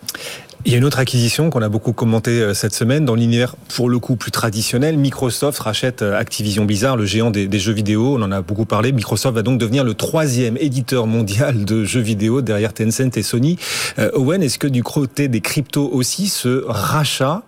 Il 0.64 0.72
y 0.72 0.74
a 0.74 0.78
une 0.78 0.84
autre 0.84 0.98
acquisition 0.98 1.50
qu'on 1.50 1.62
a 1.62 1.68
beaucoup 1.68 1.92
commentée 1.92 2.40
euh, 2.40 2.54
cette 2.54 2.74
semaine 2.74 3.04
dans 3.04 3.14
l'univers 3.14 3.54
pour 3.74 3.88
le 3.88 3.98
coup 3.98 4.16
plus 4.16 4.30
traditionnel. 4.30 4.96
Microsoft 4.96 5.58
rachète 5.58 6.02
Activision 6.18 6.64
Blizzard, 6.64 6.96
le 6.96 7.06
géant 7.06 7.30
des, 7.30 7.46
des 7.46 7.58
jeux 7.58 7.72
vidéo. 7.72 8.16
On 8.18 8.22
en 8.22 8.32
a 8.32 8.42
beaucoup 8.42 8.66
parlé. 8.66 8.92
Microsoft 8.92 9.34
va 9.34 9.42
donc 9.42 9.58
devenir 9.58 9.84
le 9.84 9.94
troisième 9.94 10.56
éditeur 10.58 11.06
mondial 11.06 11.64
de 11.64 11.84
jeux 11.84 12.00
vidéo 12.00 12.42
derrière 12.42 12.72
Tencent 12.72 13.16
et 13.16 13.22
Sony. 13.22 13.58
Euh, 13.98 14.10
Owen, 14.14 14.42
est-ce 14.42 14.58
que 14.58 14.66
du 14.66 14.82
côté 14.82 15.28
des 15.28 15.40
cryptos 15.40 15.88
aussi, 15.92 16.28
ce 16.28 16.64
rachat 16.66 17.42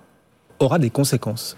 aura 0.59 0.79
des 0.79 0.91
conséquences? 0.91 1.57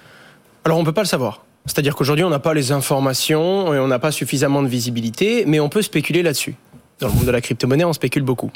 Alors 0.64 0.78
on 0.78 0.82
ne 0.82 0.86
peut 0.86 0.92
pas 0.92 1.02
le 1.02 1.08
savoir. 1.08 1.44
C'est-à-dire 1.66 1.94
qu'aujourd'hui, 1.94 2.24
on 2.24 2.30
n'a 2.30 2.38
pas 2.38 2.54
les 2.54 2.72
informations 2.72 3.74
et 3.74 3.78
on 3.78 3.88
n'a 3.88 3.98
pas 3.98 4.10
suffisamment 4.10 4.62
de 4.62 4.68
visibilité, 4.68 5.44
mais 5.46 5.60
on 5.60 5.68
peut 5.68 5.82
spéculer 5.82 6.22
là-dessus. 6.22 6.54
Dans 7.00 7.08
le 7.08 7.14
monde 7.14 7.26
de 7.26 7.30
la 7.30 7.40
crypto-monnaie, 7.40 7.84
on 7.84 7.92
spécule 7.92 8.22
beaucoup. 8.22 8.50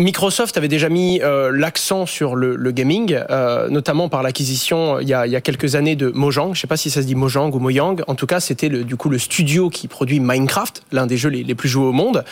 Microsoft 0.00 0.56
avait 0.56 0.68
déjà 0.68 0.88
mis 0.88 1.20
euh, 1.22 1.50
l'accent 1.52 2.06
sur 2.06 2.34
le, 2.34 2.56
gaming, 2.72 3.18
euh, 3.30 3.68
notamment 3.68 4.08
par 4.08 4.22
l'acquisition 4.22 4.98
il, 4.98 5.08
y 5.08 5.14
a 5.14 5.40
quelques 5.40 5.74
années 5.74 5.96
de 5.96 6.10
Mojang. 6.10 6.46
Je 6.46 6.50
ne 6.50 6.56
sais 6.56 6.66
pas 6.66 6.76
si 6.76 6.90
ça 6.90 7.02
se 7.02 7.06
dit 7.06 7.14
Mojang 7.14 7.54
ou 7.54 7.58
Mojang. 7.58 8.02
En 8.06 8.14
tout 8.14 8.26
cas, 8.26 8.40
c'était 8.40 8.68
du 8.68 8.96
coup 8.96 9.08
le 9.08 9.18
studio 9.18 9.70
qui 9.70 9.88
produit 9.88 10.20
Minecraft, 10.20 10.82
l'un 10.92 11.06
des 11.06 11.16
jeux 11.16 11.28
les, 11.28 11.54
plus 11.54 11.68
joués 11.68 11.86
au 11.86 11.92
monde. 11.92 12.24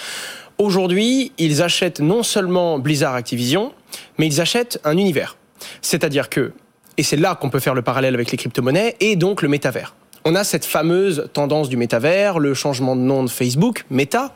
Aujourd'hui, 0.58 1.32
ils 1.38 1.62
achètent 1.62 2.00
non 2.00 2.22
seulement 2.22 2.78
Blizzard 2.78 3.14
Activision, 3.14 3.72
mais 4.18 4.26
ils 4.26 4.40
achètent 4.40 4.80
un 4.84 4.96
univers. 4.96 5.36
C'est-à-dire 5.82 6.28
que, 6.28 6.52
et 6.96 7.02
c'est 7.02 7.16
là 7.16 7.34
qu'on 7.34 7.50
peut 7.50 7.60
faire 7.60 7.74
le 7.74 7.82
parallèle 7.82 8.14
avec 8.14 8.30
les 8.30 8.38
crypto-monnaies, 8.38 8.96
et 9.00 9.14
donc 9.14 9.42
le 9.42 9.48
métavers. 9.48 9.94
On 10.30 10.34
a 10.34 10.44
cette 10.44 10.66
fameuse 10.66 11.30
tendance 11.32 11.70
du 11.70 11.78
métavers, 11.78 12.38
le 12.38 12.52
changement 12.52 12.94
de 12.94 13.00
nom 13.00 13.24
de 13.24 13.30
Facebook, 13.30 13.86
Meta. 13.88 14.34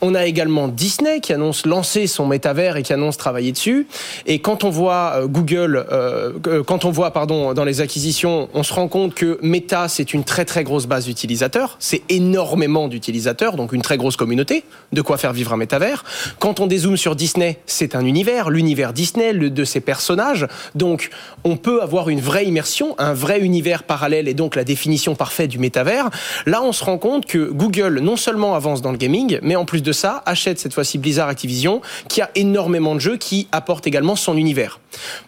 On 0.00 0.14
a 0.14 0.24
également 0.24 0.68
Disney 0.68 1.20
qui 1.20 1.34
annonce 1.34 1.66
lancer 1.66 2.06
son 2.06 2.24
métavers 2.24 2.78
et 2.78 2.82
qui 2.82 2.94
annonce 2.94 3.18
travailler 3.18 3.52
dessus. 3.52 3.86
Et 4.24 4.38
quand 4.38 4.64
on 4.64 4.70
voit 4.70 5.16
euh, 5.16 5.26
Google, 5.26 5.84
euh, 5.92 6.32
euh, 6.46 6.62
quand 6.62 6.86
on 6.86 6.90
voit 6.90 7.10
pardon 7.10 7.52
dans 7.52 7.64
les 7.64 7.82
acquisitions, 7.82 8.48
on 8.54 8.62
se 8.62 8.72
rend 8.72 8.88
compte 8.88 9.12
que 9.12 9.38
Meta 9.42 9.86
c'est 9.88 10.14
une 10.14 10.24
très 10.24 10.46
très 10.46 10.64
grosse 10.64 10.86
base 10.86 11.04
d'utilisateurs, 11.04 11.76
c'est 11.78 12.00
énormément 12.08 12.88
d'utilisateurs, 12.88 13.56
donc 13.56 13.74
une 13.74 13.82
très 13.82 13.98
grosse 13.98 14.16
communauté. 14.16 14.64
De 14.94 15.02
quoi 15.02 15.18
faire 15.18 15.34
vivre 15.34 15.52
un 15.52 15.58
métavers. 15.58 16.04
Quand 16.38 16.60
on 16.60 16.66
dézoome 16.66 16.96
sur 16.96 17.16
Disney, 17.16 17.58
c'est 17.66 17.94
un 17.94 18.06
univers, 18.06 18.48
l'univers 18.48 18.94
Disney, 18.94 19.34
le, 19.34 19.50
de 19.50 19.64
ses 19.64 19.80
personnages. 19.80 20.46
Donc 20.74 21.10
on 21.44 21.58
peut 21.58 21.82
avoir 21.82 22.08
une 22.08 22.20
vraie 22.22 22.46
immersion, 22.46 22.94
un 22.96 23.12
vrai 23.12 23.40
univers 23.40 23.82
parallèle 23.82 24.26
et 24.26 24.32
donc 24.32 24.56
la 24.56 24.64
définition 24.64 25.14
parfaite 25.14 25.33
du 25.42 25.58
métavers. 25.58 26.10
Là, 26.46 26.62
on 26.62 26.72
se 26.72 26.84
rend 26.84 26.98
compte 26.98 27.26
que 27.26 27.50
Google 27.50 28.00
non 28.00 28.16
seulement 28.16 28.54
avance 28.54 28.82
dans 28.82 28.92
le 28.92 28.96
gaming, 28.96 29.38
mais 29.42 29.56
en 29.56 29.64
plus 29.64 29.82
de 29.82 29.92
ça, 29.92 30.22
achète 30.26 30.58
cette 30.58 30.74
fois-ci 30.74 30.98
Blizzard 30.98 31.28
Activision, 31.28 31.80
qui 32.08 32.22
a 32.22 32.30
énormément 32.34 32.94
de 32.94 33.00
jeux 33.00 33.16
qui 33.16 33.48
apportent 33.52 33.86
également 33.86 34.16
son 34.16 34.36
univers. 34.36 34.80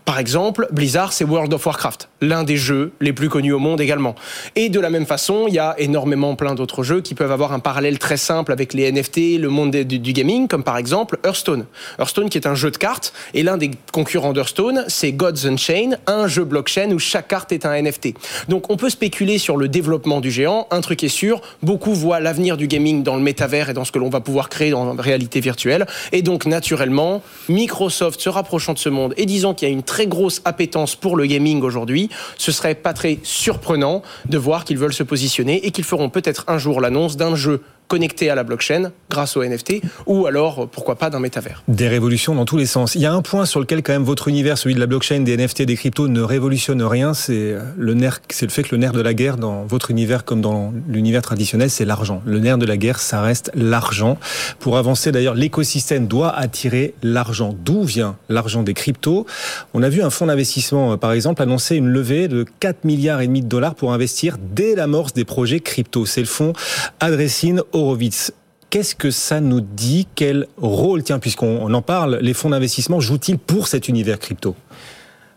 Par 0.04 0.18
exemple, 0.18 0.68
Blizzard, 0.70 1.12
c'est 1.12 1.24
World 1.24 1.52
of 1.52 1.66
Warcraft, 1.66 2.08
l'un 2.20 2.44
des 2.44 2.56
jeux 2.56 2.92
les 3.00 3.12
plus 3.12 3.28
connus 3.28 3.52
au 3.52 3.58
monde 3.58 3.80
également. 3.80 4.14
Et 4.54 4.68
de 4.68 4.78
la 4.78 4.90
même 4.90 5.06
façon, 5.06 5.46
il 5.48 5.54
y 5.54 5.58
a 5.58 5.74
énormément 5.78 6.36
plein 6.36 6.54
d'autres 6.54 6.82
jeux 6.82 7.00
qui 7.00 7.14
peuvent 7.14 7.32
avoir 7.32 7.52
un 7.52 7.58
parallèle 7.58 7.98
très 7.98 8.16
simple 8.16 8.52
avec 8.52 8.72
les 8.72 8.90
NFT, 8.90 9.40
le 9.40 9.48
monde 9.48 9.70
du, 9.70 10.12
gaming, 10.12 10.46
comme 10.48 10.62
par 10.62 10.76
exemple 10.76 11.18
Hearthstone. 11.24 11.66
Hearthstone 11.98 12.28
qui 12.28 12.38
est 12.38 12.46
un 12.46 12.54
jeu 12.54 12.70
de 12.70 12.76
cartes, 12.76 13.12
et 13.34 13.42
l'un 13.42 13.56
des 13.56 13.70
concurrents 13.92 14.32
d'Hearthstone, 14.32 14.84
c'est 14.88 15.12
Gods 15.12 15.46
Unchained, 15.46 15.98
un 16.06 16.28
jeu 16.28 16.44
blockchain 16.44 16.92
où 16.92 16.98
chaque 16.98 17.28
carte 17.28 17.52
est 17.52 17.66
un 17.66 17.80
NFT. 17.80 18.14
Donc 18.48 18.70
on 18.70 18.76
peut 18.76 18.90
spéculer 18.90 19.38
sur 19.38 19.56
le 19.56 19.68
développement 19.68 19.85
du 20.20 20.30
géant. 20.30 20.66
Un 20.70 20.80
truc 20.80 21.04
est 21.04 21.08
sûr, 21.08 21.40
beaucoup 21.62 21.94
voient 21.94 22.20
l'avenir 22.20 22.56
du 22.56 22.66
gaming 22.66 23.02
dans 23.02 23.16
le 23.16 23.22
métavers 23.22 23.70
et 23.70 23.72
dans 23.72 23.84
ce 23.84 23.92
que 23.92 23.98
l'on 23.98 24.08
va 24.08 24.20
pouvoir 24.20 24.48
créer 24.48 24.70
dans 24.70 24.94
la 24.94 25.02
réalité 25.02 25.40
virtuelle. 25.40 25.86
Et 26.12 26.22
donc, 26.22 26.46
naturellement, 26.46 27.22
Microsoft 27.48 28.20
se 28.20 28.28
rapprochant 28.28 28.72
de 28.72 28.78
ce 28.78 28.88
monde 28.88 29.14
et 29.16 29.26
disant 29.26 29.54
qu'il 29.54 29.68
y 29.68 29.70
a 29.70 29.74
une 29.74 29.82
très 29.82 30.06
grosse 30.06 30.42
appétence 30.44 30.96
pour 30.96 31.16
le 31.16 31.26
gaming 31.26 31.62
aujourd'hui, 31.62 32.10
ce 32.36 32.52
serait 32.52 32.74
pas 32.74 32.92
très 32.92 33.18
surprenant 33.22 34.02
de 34.28 34.38
voir 34.38 34.64
qu'ils 34.64 34.78
veulent 34.78 34.92
se 34.92 35.02
positionner 35.02 35.66
et 35.66 35.70
qu'ils 35.70 35.84
feront 35.84 36.10
peut-être 36.10 36.44
un 36.48 36.58
jour 36.58 36.80
l'annonce 36.80 37.16
d'un 37.16 37.36
jeu 37.36 37.62
connecté 37.88 38.30
à 38.30 38.34
la 38.34 38.42
blockchain 38.42 38.90
grâce 39.10 39.36
au 39.36 39.44
NFT 39.44 39.82
ou 40.06 40.26
alors 40.26 40.68
pourquoi 40.68 40.96
pas 40.96 41.10
d'un 41.10 41.20
métavers. 41.20 41.62
Des 41.68 41.88
révolutions 41.88 42.34
dans 42.34 42.44
tous 42.44 42.56
les 42.56 42.66
sens. 42.66 42.94
Il 42.94 43.00
y 43.00 43.06
a 43.06 43.12
un 43.12 43.22
point 43.22 43.46
sur 43.46 43.60
lequel 43.60 43.82
quand 43.82 43.92
même 43.92 44.04
votre 44.04 44.28
univers, 44.28 44.58
celui 44.58 44.74
de 44.74 44.80
la 44.80 44.86
blockchain, 44.86 45.20
des 45.20 45.36
NFT, 45.36 45.62
des 45.62 45.76
cryptos 45.76 46.08
ne 46.08 46.20
révolutionne 46.20 46.82
rien, 46.82 47.14
c'est 47.14 47.54
le 47.76 47.94
nerf, 47.94 48.20
c'est 48.30 48.46
le 48.46 48.50
fait 48.50 48.62
que 48.62 48.74
le 48.74 48.78
nerf 48.78 48.92
de 48.92 49.00
la 49.00 49.14
guerre 49.14 49.36
dans 49.36 49.64
votre 49.64 49.90
univers 49.90 50.24
comme 50.24 50.40
dans 50.40 50.72
l'univers 50.88 51.22
traditionnel, 51.22 51.70
c'est 51.70 51.84
l'argent. 51.84 52.22
Le 52.26 52.38
nerf 52.38 52.58
de 52.58 52.66
la 52.66 52.76
guerre, 52.76 52.98
ça 52.98 53.22
reste 53.22 53.50
l'argent. 53.54 54.18
Pour 54.58 54.76
avancer 54.76 55.12
d'ailleurs, 55.12 55.34
l'écosystème 55.34 56.06
doit 56.06 56.34
attirer 56.34 56.94
l'argent. 57.02 57.54
D'où 57.64 57.82
vient 57.82 58.16
l'argent 58.28 58.62
des 58.62 58.74
cryptos? 58.74 59.26
On 59.74 59.82
a 59.82 59.88
vu 59.88 60.02
un 60.02 60.10
fonds 60.10 60.26
d'investissement 60.26 60.96
par 60.98 61.12
exemple 61.12 61.42
annoncer 61.42 61.76
une 61.76 61.88
levée 61.88 62.28
de 62.28 62.44
4 62.60 62.84
milliards 62.84 63.20
et 63.20 63.26
demi 63.26 63.42
de 63.42 63.48
dollars 63.48 63.74
pour 63.74 63.92
investir 63.92 64.36
dès 64.40 64.74
l'amorce 64.74 65.12
des 65.12 65.24
projets 65.24 65.60
crypto. 65.60 66.06
C'est 66.06 66.20
le 66.20 66.26
fonds 66.26 66.52
Adressine 67.00 67.62
Horowitz. 67.76 68.32
Qu'est-ce 68.70 68.94
que 68.94 69.10
ça 69.10 69.40
nous 69.40 69.60
dit? 69.60 70.08
Quel 70.14 70.46
rôle, 70.56 71.02
tiens, 71.02 71.18
puisqu'on 71.18 71.72
en 71.72 71.82
parle, 71.82 72.18
les 72.22 72.32
fonds 72.32 72.50
d'investissement 72.50 73.00
jouent-ils 73.00 73.38
pour 73.38 73.68
cet 73.68 73.88
univers 73.88 74.18
crypto? 74.18 74.56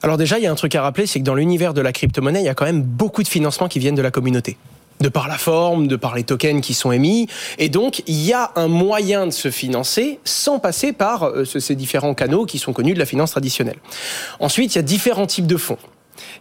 Alors 0.01 0.17
déjà, 0.17 0.39
il 0.39 0.43
y 0.43 0.48
a 0.48 0.51
un 0.51 0.55
truc 0.55 0.74
à 0.75 0.81
rappeler, 0.81 1.05
c'est 1.05 1.19
que 1.19 1.25
dans 1.25 1.36
l'univers 1.36 1.74
de 1.74 1.81
la 1.81 1.91
crypto-monnaie, 1.91 2.39
il 2.39 2.46
y 2.46 2.50
a 2.50 2.53
quand 2.53 2.65
même 2.65 2.81
beaucoup 2.81 3.24
de 3.24 3.27
financements 3.27 3.67
qui 3.67 3.79
viennent 3.79 3.96
de 3.96 4.01
la 4.01 4.12
communauté 4.12 4.58
de 5.01 5.08
par 5.08 5.29
la 5.29 5.38
forme, 5.38 5.88
de 5.88 5.96
par 5.96 6.13
les 6.13 6.24
tokens 6.24 6.62
qui 6.62 6.74
sont 6.74 6.91
émis. 6.91 7.27
Et 7.58 7.69
donc, 7.69 8.03
il 8.08 8.22
y 8.22 8.34
a 8.34 8.51
un 8.58 8.67
moyen 8.67 9.27
de 9.27 9.31
se 9.31 9.50
financer 9.50 10.19
sans 10.25 10.60
passer 10.60 10.91
par 10.91 11.24
euh, 11.24 11.46
ces 11.46 11.75
différents 11.75 12.13
canaux 12.13 12.46
qui 12.46 12.58
sont 12.58 12.74
connus 12.74 12.96
de 12.96 13.00
la 13.00 13.05
finance 13.05 13.31
traditionnelle. 13.31 13.77
Ensuite, 14.41 14.75
il 14.75 14.77
y 14.77 14.79
a 14.79 14.84
différents 14.84 15.25
types 15.25 15.48
de 15.48 15.55
fonds 15.55 15.77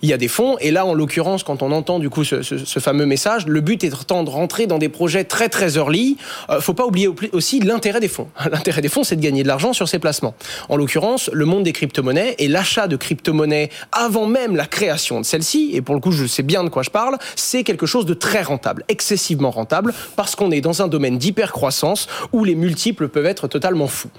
il 0.02 0.08
y 0.08 0.12
a 0.12 0.16
des 0.16 0.28
fonds. 0.28 0.56
Et 0.61 0.70
là, 0.70 0.85
en 0.87 0.94
l'occurrence, 0.94 1.42
quand 1.42 1.62
on 1.62 1.73
entend 1.73 1.99
du 1.99 2.11
coup 2.11 2.25
ce, 2.25 2.42
fameux 2.78 3.06
message, 3.06 3.47
le 3.47 3.61
but 3.61 3.85
est 3.85 3.90
de 3.90 4.30
rentrer 4.30 4.66
dans 4.66 4.78
des 4.78 4.88
projets 4.88 5.25
très 5.25 5.49
très 5.49 5.76
early. 5.76 6.16
Euh, 6.50 6.61
faut 6.61 6.75
pas 6.75 6.87
oublier 6.87 7.08
aussi 7.32 7.61
l'intérêt 7.61 8.00
des 8.00 8.08
fonds. 8.08 8.28
L'intérêt 8.50 8.80
des 8.80 8.88
fonds, 8.88 9.04
c'est 9.04 9.16
de 9.16 9.20
gagner 9.20 9.42
de 9.42 9.49
l'argent 9.49 9.73
sur 9.73 9.88
ces 9.88 9.99
placements. 9.99 10.35
En 10.68 10.76
l'occurrence, 10.76 11.30
le 11.32 11.44
monde 11.44 11.64
des 11.64 11.73
crypto-monnaies 11.73 12.37
et 12.38 12.49
l'achat 12.49 12.88
de 12.88 12.97
crypto-monnaies 12.97 13.70
avant 13.92 14.26
même 14.26 14.56
la 14.56 14.66
création 14.66 15.20
de 15.20 15.26
celle-ci, 15.26 15.70
et 15.75 15.82
pour 15.82 15.94
le 15.94 16.00
coup, 16.00 16.12
je 16.12 16.26
sais 16.26 16.42
bien 16.42 16.64
de 16.64 16.68
quoi 16.68 16.82
je 16.82 16.90
parle, 16.90 17.18
c'est 17.37 17.64
quelque 17.64 17.87
chose 17.87 18.06
de 18.06 18.14
très 18.14 18.42
rentable, 18.42 18.85
excessivement 18.88 19.50
rentable, 19.50 19.92
parce 20.16 20.35
qu'on 20.35 20.50
est 20.50 20.61
dans 20.61 20.82
un 20.82 20.88
domaine 20.88 21.18
d'hyper-croissance 21.18 22.06
où 22.32 22.44
les 22.44 22.54
multiples 22.54 23.08
peuvent 23.08 23.26
être 23.26 23.49
totalement 23.49 23.88
fous. 23.88 24.11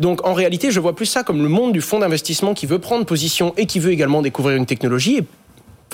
Donc 0.00 0.26
en 0.26 0.34
réalité, 0.34 0.70
je 0.70 0.80
vois 0.80 0.96
plus 0.96 1.06
ça 1.06 1.22
comme 1.22 1.42
le 1.42 1.48
monde 1.48 1.72
du 1.72 1.80
fonds 1.80 1.98
d'investissement 1.98 2.54
qui 2.54 2.66
veut 2.66 2.78
prendre 2.78 3.04
position 3.04 3.54
et 3.56 3.66
qui 3.66 3.78
veut 3.78 3.92
également 3.92 4.22
découvrir 4.22 4.56
une 4.56 4.66
technologie 4.66 5.05
technologie 5.06 5.45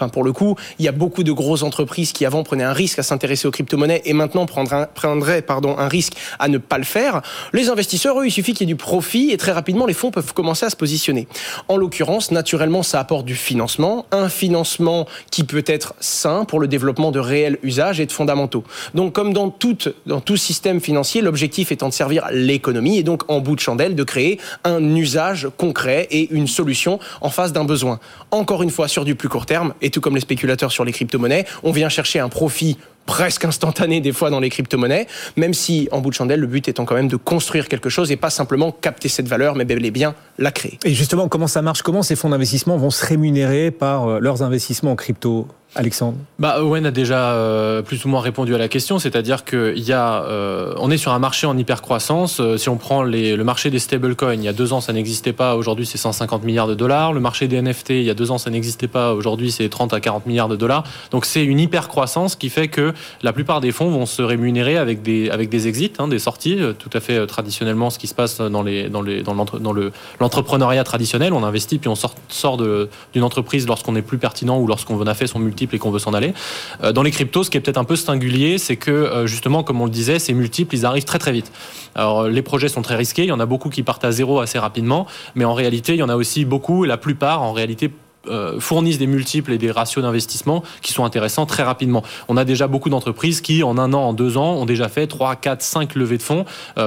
Enfin, 0.03 0.09
pour 0.09 0.25
le 0.25 0.33
coup, 0.33 0.57
il 0.81 0.85
y 0.85 0.89
a 0.89 0.93
beaucoup 0.93 1.23
de 1.23 1.31
grosses 1.31 1.63
entreprises 1.63 2.11
qui 2.11 2.27
avant 2.27 2.43
prenaient 2.43 2.65
un 2.65 2.73
risque 2.73 2.99
à 2.99 3.05
s'intéresser 3.05 3.47
aux 3.47 3.53
crypto-monnaies 3.53 4.03
et 4.05 4.15
maintenant 4.15 4.47
prendraient, 4.47 5.43
pardon, 5.43 5.79
un 5.79 5.87
risque 5.87 6.15
à 6.41 6.49
ne 6.49 6.59
pas 6.59 6.79
le 6.79 6.83
faire. 6.83 7.23
Les 7.53 7.69
investisseurs, 7.69 8.19
eux, 8.19 8.27
il 8.27 8.33
suffit 8.33 8.53
qu'il 8.53 8.67
y 8.67 8.71
ait 8.71 8.75
du 8.75 8.77
profit 8.77 9.31
et 9.31 9.37
très 9.37 9.53
rapidement, 9.53 9.87
les 9.87 9.95
fonds 9.95 10.11
peuvent 10.11 10.35
commencer 10.35 10.67
à 10.67 10.71
se 10.71 10.77
positionner. 10.77 11.29
En 11.69 11.77
l'occurrence, 11.77 12.33
naturellement, 12.33 12.83
ça 12.83 12.99
apporte 12.99 13.25
du 13.25 13.37
financement, 13.37 14.07
un 14.11 14.29
financement 14.29 15.07
qui 15.31 15.45
peut 15.45 15.63
être 15.67 15.95
sain 16.01 16.45
pour 16.47 16.59
le 16.59 16.67
développement 16.67 17.13
de 17.13 17.21
réels 17.21 17.59
usages 17.63 18.01
et 18.01 18.07
de 18.07 18.13
fondamentaux. 18.13 18.65
Donc, 18.95 19.13
comme 19.13 19.33
dans 19.33 19.51
tout, 19.51 19.79
dans 20.07 20.21
tout 20.21 20.37
système 20.37 20.81
financier, 20.81 21.21
l'objectif 21.21 21.71
étant 21.71 21.91
de 21.91 21.95
servir 21.95 22.27
l'économie 22.33 22.99
et 22.99 23.05
donc 23.05 23.31
en 23.31 23.39
bout 23.39 23.55
de 23.55 23.61
chandelle 23.61 23.95
de 23.95 24.03
créer 24.03 24.41
un 24.65 24.83
usage 24.97 25.47
concret 25.57 26.09
et 26.11 26.29
une 26.35 26.49
solution 26.49 26.99
en 27.21 27.31
face 27.31 27.53
d'un 27.53 27.65
besoin. 27.65 28.01
Encore 28.33 28.65
une 28.65 28.71
fois, 28.71 28.89
sur 28.89 29.05
du 29.05 29.15
plus 29.15 29.29
court 29.29 29.47
terme, 29.47 29.75
et 29.81 29.92
tout 29.93 30.01
comme 30.01 30.15
les 30.15 30.21
spéculateurs 30.21 30.73
sur 30.73 30.85
les 30.85 30.93
crypto-monnaies, 30.93 31.47
on 31.63 31.71
vient 31.71 31.89
chercher 31.89 32.19
un 32.19 32.29
profit 32.29 32.79
presque 33.07 33.45
instantané 33.45 34.01
des 34.01 34.13
fois 34.13 34.31
dans 34.31 34.41
les 34.41 34.51
crypto-monnaies, 34.51 35.07
même 35.37 35.55
si 35.55 35.89
en 35.93 36.01
bout 36.01 36.11
de 36.11 36.15
chandelle, 36.15 36.41
le 36.41 36.47
but 36.47 36.69
étant 36.69 36.85
quand 36.85 36.95
même 36.95 37.09
de 37.09 37.17
construire 37.17 37.69
quelque 37.69 37.89
chose 37.89 38.11
et 38.11 38.17
pas 38.17 38.31
simplement 38.31 38.73
capter 38.73 39.09
cette 39.09 39.29
valeur, 39.29 39.55
mais 39.55 39.65
bel 39.65 39.85
et 39.85 39.91
bien 39.91 40.15
la 40.39 40.51
créer. 40.51 40.79
Et 40.85 40.95
justement, 40.95 41.29
comment 41.29 41.47
ça 41.47 41.63
marche? 41.63 41.83
Comment 41.83 42.03
ces 42.03 42.17
fonds 42.17 42.31
d'investissement 42.31 42.77
vont 42.77 42.91
se 42.91 43.05
rémunérer 43.05 43.71
par 43.71 44.09
euh, 44.09 44.19
leurs 44.21 44.43
investissements 44.43 44.93
en 44.93 44.97
crypto 44.97 45.49
Alexandre? 45.75 46.19
Bah, 46.39 46.63
Owen 46.63 46.85
a 46.85 46.91
déjà 46.91 47.33
euh, 47.33 47.81
plus 47.81 48.05
ou 48.05 48.09
moins 48.09 48.21
répondu 48.21 48.55
à 48.55 48.59
la 48.59 48.69
question, 48.69 48.99
c'est-à-dire 48.99 49.45
qu'il 49.45 49.79
y 49.79 49.93
a, 49.93 50.23
euh, 50.25 50.75
on 50.77 50.91
est 50.91 50.99
sur 50.99 51.13
un 51.13 51.19
marché 51.19 51.47
en 51.47 51.57
hypercroissance. 51.57 52.41
Euh, 52.41 52.59
si 52.59 52.69
on 52.69 52.77
prend 52.77 53.03
les, 53.03 53.37
le 53.37 53.45
marché 53.45 53.71
des 53.71 53.79
stablecoins, 53.79 54.35
il 54.35 54.43
y 54.43 54.49
a 54.49 54.53
deux 54.53 54.75
ans 54.75 54.83
ça 54.83 54.93
n'existait 54.93 55.33
pas, 55.33 55.55
aujourd'hui 55.55 55.87
c'est 55.87 55.97
150 55.97 56.45
milliards 56.45 56.67
de 56.67 56.75
dollars. 56.75 57.15
Le 57.15 57.21
marché 57.21 57.49
des 57.49 57.61
NFT, 57.63 57.91
il 57.91 58.03
y 58.03 58.11
a 58.11 58.15
deux 58.15 58.31
ans 58.31 58.39
ça 58.39 58.51
n'existait 58.51 58.89
pas, 58.89 59.15
aujourd'hui 59.15 59.51
c'est 59.51 59.69
30 59.69 59.95
à 59.95 60.01
40 60.01 60.27
milliards 60.27 60.49
de 60.49 60.57
dollars. 60.57 60.85
Donc 61.11 61.25
c'est 61.25 61.45
une 61.45 61.59
hypercroissance 61.59 62.37
qui 62.37 62.51
fait 62.51 62.69
que 62.69 62.92
la 63.23 63.33
plupart 63.33 63.61
des 63.61 63.73
fonds 63.73 63.91
vont 63.91 64.07
se 64.07 64.23
rémunérer 64.23 64.77
avec 64.77 65.03
des, 65.03 65.31
avec 65.31 65.49
des 65.49 65.69
exits, 65.69 65.93
hein, 65.99 66.09
des 66.09 66.19
sorties, 66.19 66.59
tout 66.79 66.91
à 66.93 67.01
fait 67.01 67.27
traditionnellement 67.27 67.91
ce 67.91 67.99
qui 67.99 68.07
se 68.07 68.15
passe 68.15 68.39
dans, 68.39 68.63
les, 68.63 68.89
dans, 68.89 69.03
les, 69.03 69.23
dans, 69.23 69.35
dans 69.35 69.75
l'entrepreneuriat 70.21 70.85
traditionnel. 70.85 71.33
On 71.33 71.45
investit 71.45 71.79
puis 71.79 71.89
on 71.89 71.95
sort, 71.95 72.15
sort 72.29 72.57
d'une 72.57 73.23
entreprise 73.23 73.67
lorsqu'on 73.67 73.97
est 73.97 74.03
plus 74.03 74.19
pertinent 74.19 74.59
ou 74.59 74.67
lorsqu'on 74.67 75.01
a 75.07 75.15
fait 75.15 75.27
son 75.27 75.39
multi 75.39 75.69
et 75.73 75.79
qu'on 75.79 75.91
veut 75.91 75.99
s'en 75.99 76.15
aller. 76.15 76.35
Euh, 76.83 76.93
dans 76.93 77.03
les 77.03 77.11
cryptos, 77.11 77.45
ce 77.45 77.51
qui 77.51 77.57
est 77.57 77.61
peut-être 77.61 77.79
un 77.79 77.85
peu 77.85 77.97
singulier, 77.97 78.59
c'est 78.59 78.77
que 78.77 78.91
euh, 78.91 79.27
justement, 79.27 79.63
comme 79.63 79.81
on 79.81 79.85
le 79.85 79.91
disait, 79.91 80.19
ces 80.19 80.35
multiples, 80.35 80.75
ils 80.75 80.87
arrivent 80.87 81.05
très 81.05 81.19
très 81.19 81.33
vite. 81.33 81.53
Alors 81.95 82.29
les 82.29 82.43
projets 82.43 82.69
sont 82.69 82.83
très 82.83 82.97
risqués, 82.97 83.23
il 83.23 83.29
y 83.29 83.33
en 83.33 83.41
a 83.41 83.47
beaucoup 83.47 83.69
qui 83.69 83.83
partent 83.83 84.05
à 84.05 84.13
zéro 84.13 84.41
assez 84.41 84.59
rapidement, 84.59 85.07
mais 85.35 85.45
en 85.45 85.55
réalité, 85.55 85.95
il 85.95 85.99
y 85.99 86.03
en 86.03 86.09
a 86.09 86.17
aussi 86.17 86.45
beaucoup, 86.45 86.85
et 86.85 86.89
la 86.89 86.97
plupart 86.97 87.43
en 87.43 87.53
réalité 87.53 87.91
euh, 88.29 88.61
fournissent 88.61 88.99
des 88.99 89.07
multiples 89.07 89.53
et 89.53 89.59
des 89.59 89.71
ratios 89.71 90.05
d'investissement 90.05 90.63
qui 90.81 90.93
sont 90.93 91.05
intéressants 91.05 91.47
très 91.47 91.63
rapidement. 91.63 92.03
On 92.29 92.37
a 92.37 92.45
déjà 92.45 92.67
beaucoup 92.67 92.91
d'entreprises 92.91 93.41
qui, 93.41 93.63
en 93.63 93.79
un 93.79 93.93
an, 93.93 94.03
en 94.03 94.13
deux 94.13 94.37
ans, 94.37 94.55
ont 94.55 94.67
déjà 94.67 94.89
fait 94.89 95.07
3, 95.07 95.37
4, 95.37 95.63
5 95.63 95.95
levées 95.95 96.19
de 96.19 96.23
fonds 96.23 96.45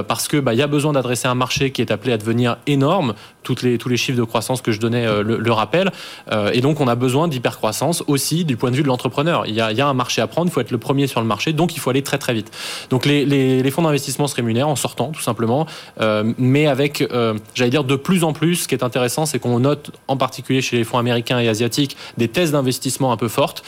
parce 0.08 0.28
que 0.28 0.38
bah, 0.38 0.54
y 0.54 0.62
a 0.62 0.66
besoin 0.66 0.92
d'adresser 0.92 1.28
un 1.28 1.34
marché 1.34 1.70
qui 1.70 1.80
est 1.80 1.90
appelé 1.90 2.12
à 2.12 2.18
devenir 2.18 2.58
énorme 2.66 3.14
toutes 3.46 3.62
les, 3.62 3.78
tous 3.78 3.88
les 3.88 3.96
chiffres 3.96 4.18
de 4.18 4.24
croissance 4.24 4.60
que 4.60 4.72
je 4.72 4.80
donnais 4.80 5.06
euh, 5.06 5.22
le, 5.22 5.52
rappel. 5.52 5.92
Euh, 6.32 6.50
et 6.52 6.60
donc, 6.60 6.80
on 6.80 6.88
a 6.88 6.96
besoin 6.96 7.28
d'hypercroissance 7.28 8.02
aussi 8.08 8.44
du 8.44 8.56
point 8.56 8.72
de 8.72 8.76
vue 8.76 8.82
de 8.82 8.88
l'entrepreneur. 8.88 9.46
Il, 9.46 9.54
y 9.54 9.60
a, 9.60 9.86
un 9.86 9.94
marché 9.94 10.20
à 10.20 10.26
prendre, 10.26 10.48
il 10.48 10.52
faut 10.52 10.60
être 10.60 10.72
le 10.72 10.78
premier 10.78 11.06
sur 11.06 11.20
le 11.20 11.26
marché, 11.26 11.52
donc 11.52 11.76
il 11.76 11.78
faut 11.78 11.90
aller 11.90 12.02
très 12.02 12.18
très 12.18 12.34
vite. 12.34 12.50
Donc, 12.90 13.06
les, 13.06 13.70
fonds 13.70 13.82
d'investissement 13.82 14.26
se 14.26 14.34
rémunèrent 14.34 14.68
en 14.68 14.76
sortant, 14.76 15.12
tout 15.12 15.22
simplement, 15.22 15.66
euh, 16.00 16.32
mais 16.38 16.66
avec, 16.66 17.06
j'allais 17.54 17.70
dire, 17.70 17.84
de 17.84 17.94
plus 17.94 18.24
en 18.24 18.32
plus, 18.32 18.56
ce 18.56 18.68
qui 18.68 18.74
est 18.74 18.82
intéressant, 18.82 19.26
c'est 19.26 19.38
qu'on 19.38 19.60
note, 19.60 19.92
en 20.08 20.16
particulier 20.16 20.60
chez 20.60 20.76
les 20.76 20.84
fonds 20.84 20.98
américains 20.98 21.38
et 21.38 21.48
asiatiques, 21.48 21.96
des 22.16 22.28
thèses 22.28 22.52
d'investissement 22.52 23.12
un 23.12 23.16
peu 23.16 23.28
fortes 23.28 23.62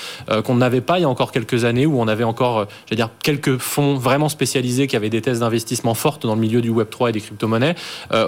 qu'on 0.44 0.56
n'avait 0.56 0.80
pas 0.80 0.99
il 0.99 1.02
y 1.02 1.04
a 1.04 1.08
encore 1.08 1.30
quelques 1.30 1.64
années, 1.64 1.87
où 1.87 2.00
on 2.00 2.08
avait 2.08 2.25
encore, 2.25 2.66
j'allais 2.87 2.97
dire, 2.97 3.11
quelques 3.23 3.58
fonds 3.58 3.94
vraiment 3.94 4.28
spécialisés 4.28 4.87
qui 4.88 4.97
avaient 4.97 5.11
des 5.11 5.23
thèses 5.23 5.40
d'investissement 5.40 5.94
fortes 5.94 6.26
dans 6.26 6.35
le 6.35 6.40
milieu 6.40 6.61
du 6.61 6.73
Web3 6.73 7.11
et 7.11 7.12
des 7.12 7.20
crypto-monnaies. 7.20 7.75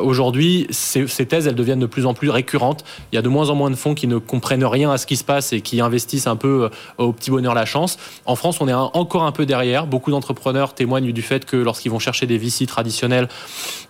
Aujourd'hui, 0.02 0.66
ces, 0.70 1.06
ces 1.06 1.26
elles 1.46 1.54
deviennent 1.54 1.80
de 1.80 1.86
plus 1.86 2.06
en 2.06 2.14
plus 2.14 2.30
récurrentes. 2.30 2.84
Il 3.12 3.16
y 3.16 3.18
a 3.18 3.22
de 3.22 3.28
moins 3.28 3.50
en 3.50 3.54
moins 3.54 3.70
de 3.70 3.76
fonds 3.76 3.94
qui 3.94 4.06
ne 4.06 4.18
comprennent 4.18 4.64
rien 4.64 4.90
à 4.90 4.98
ce 4.98 5.06
qui 5.06 5.16
se 5.16 5.24
passe 5.24 5.52
et 5.52 5.60
qui 5.60 5.80
investissent 5.80 6.26
un 6.26 6.36
peu 6.36 6.64
euh, 6.64 6.68
au 6.98 7.12
petit 7.12 7.30
bonheur 7.30 7.54
la 7.54 7.64
chance. 7.64 7.98
En 8.26 8.36
France, 8.36 8.60
on 8.60 8.68
est 8.68 8.72
encore 8.72 9.24
un 9.24 9.32
peu 9.32 9.46
derrière. 9.46 9.86
Beaucoup 9.86 10.10
d'entrepreneurs 10.10 10.74
témoignent 10.74 11.12
du 11.12 11.22
fait 11.22 11.44
que 11.44 11.56
lorsqu'ils 11.56 11.90
vont 11.90 11.98
chercher 11.98 12.26
des 12.26 12.38
VC 12.38 12.66
traditionnels, 12.66 13.28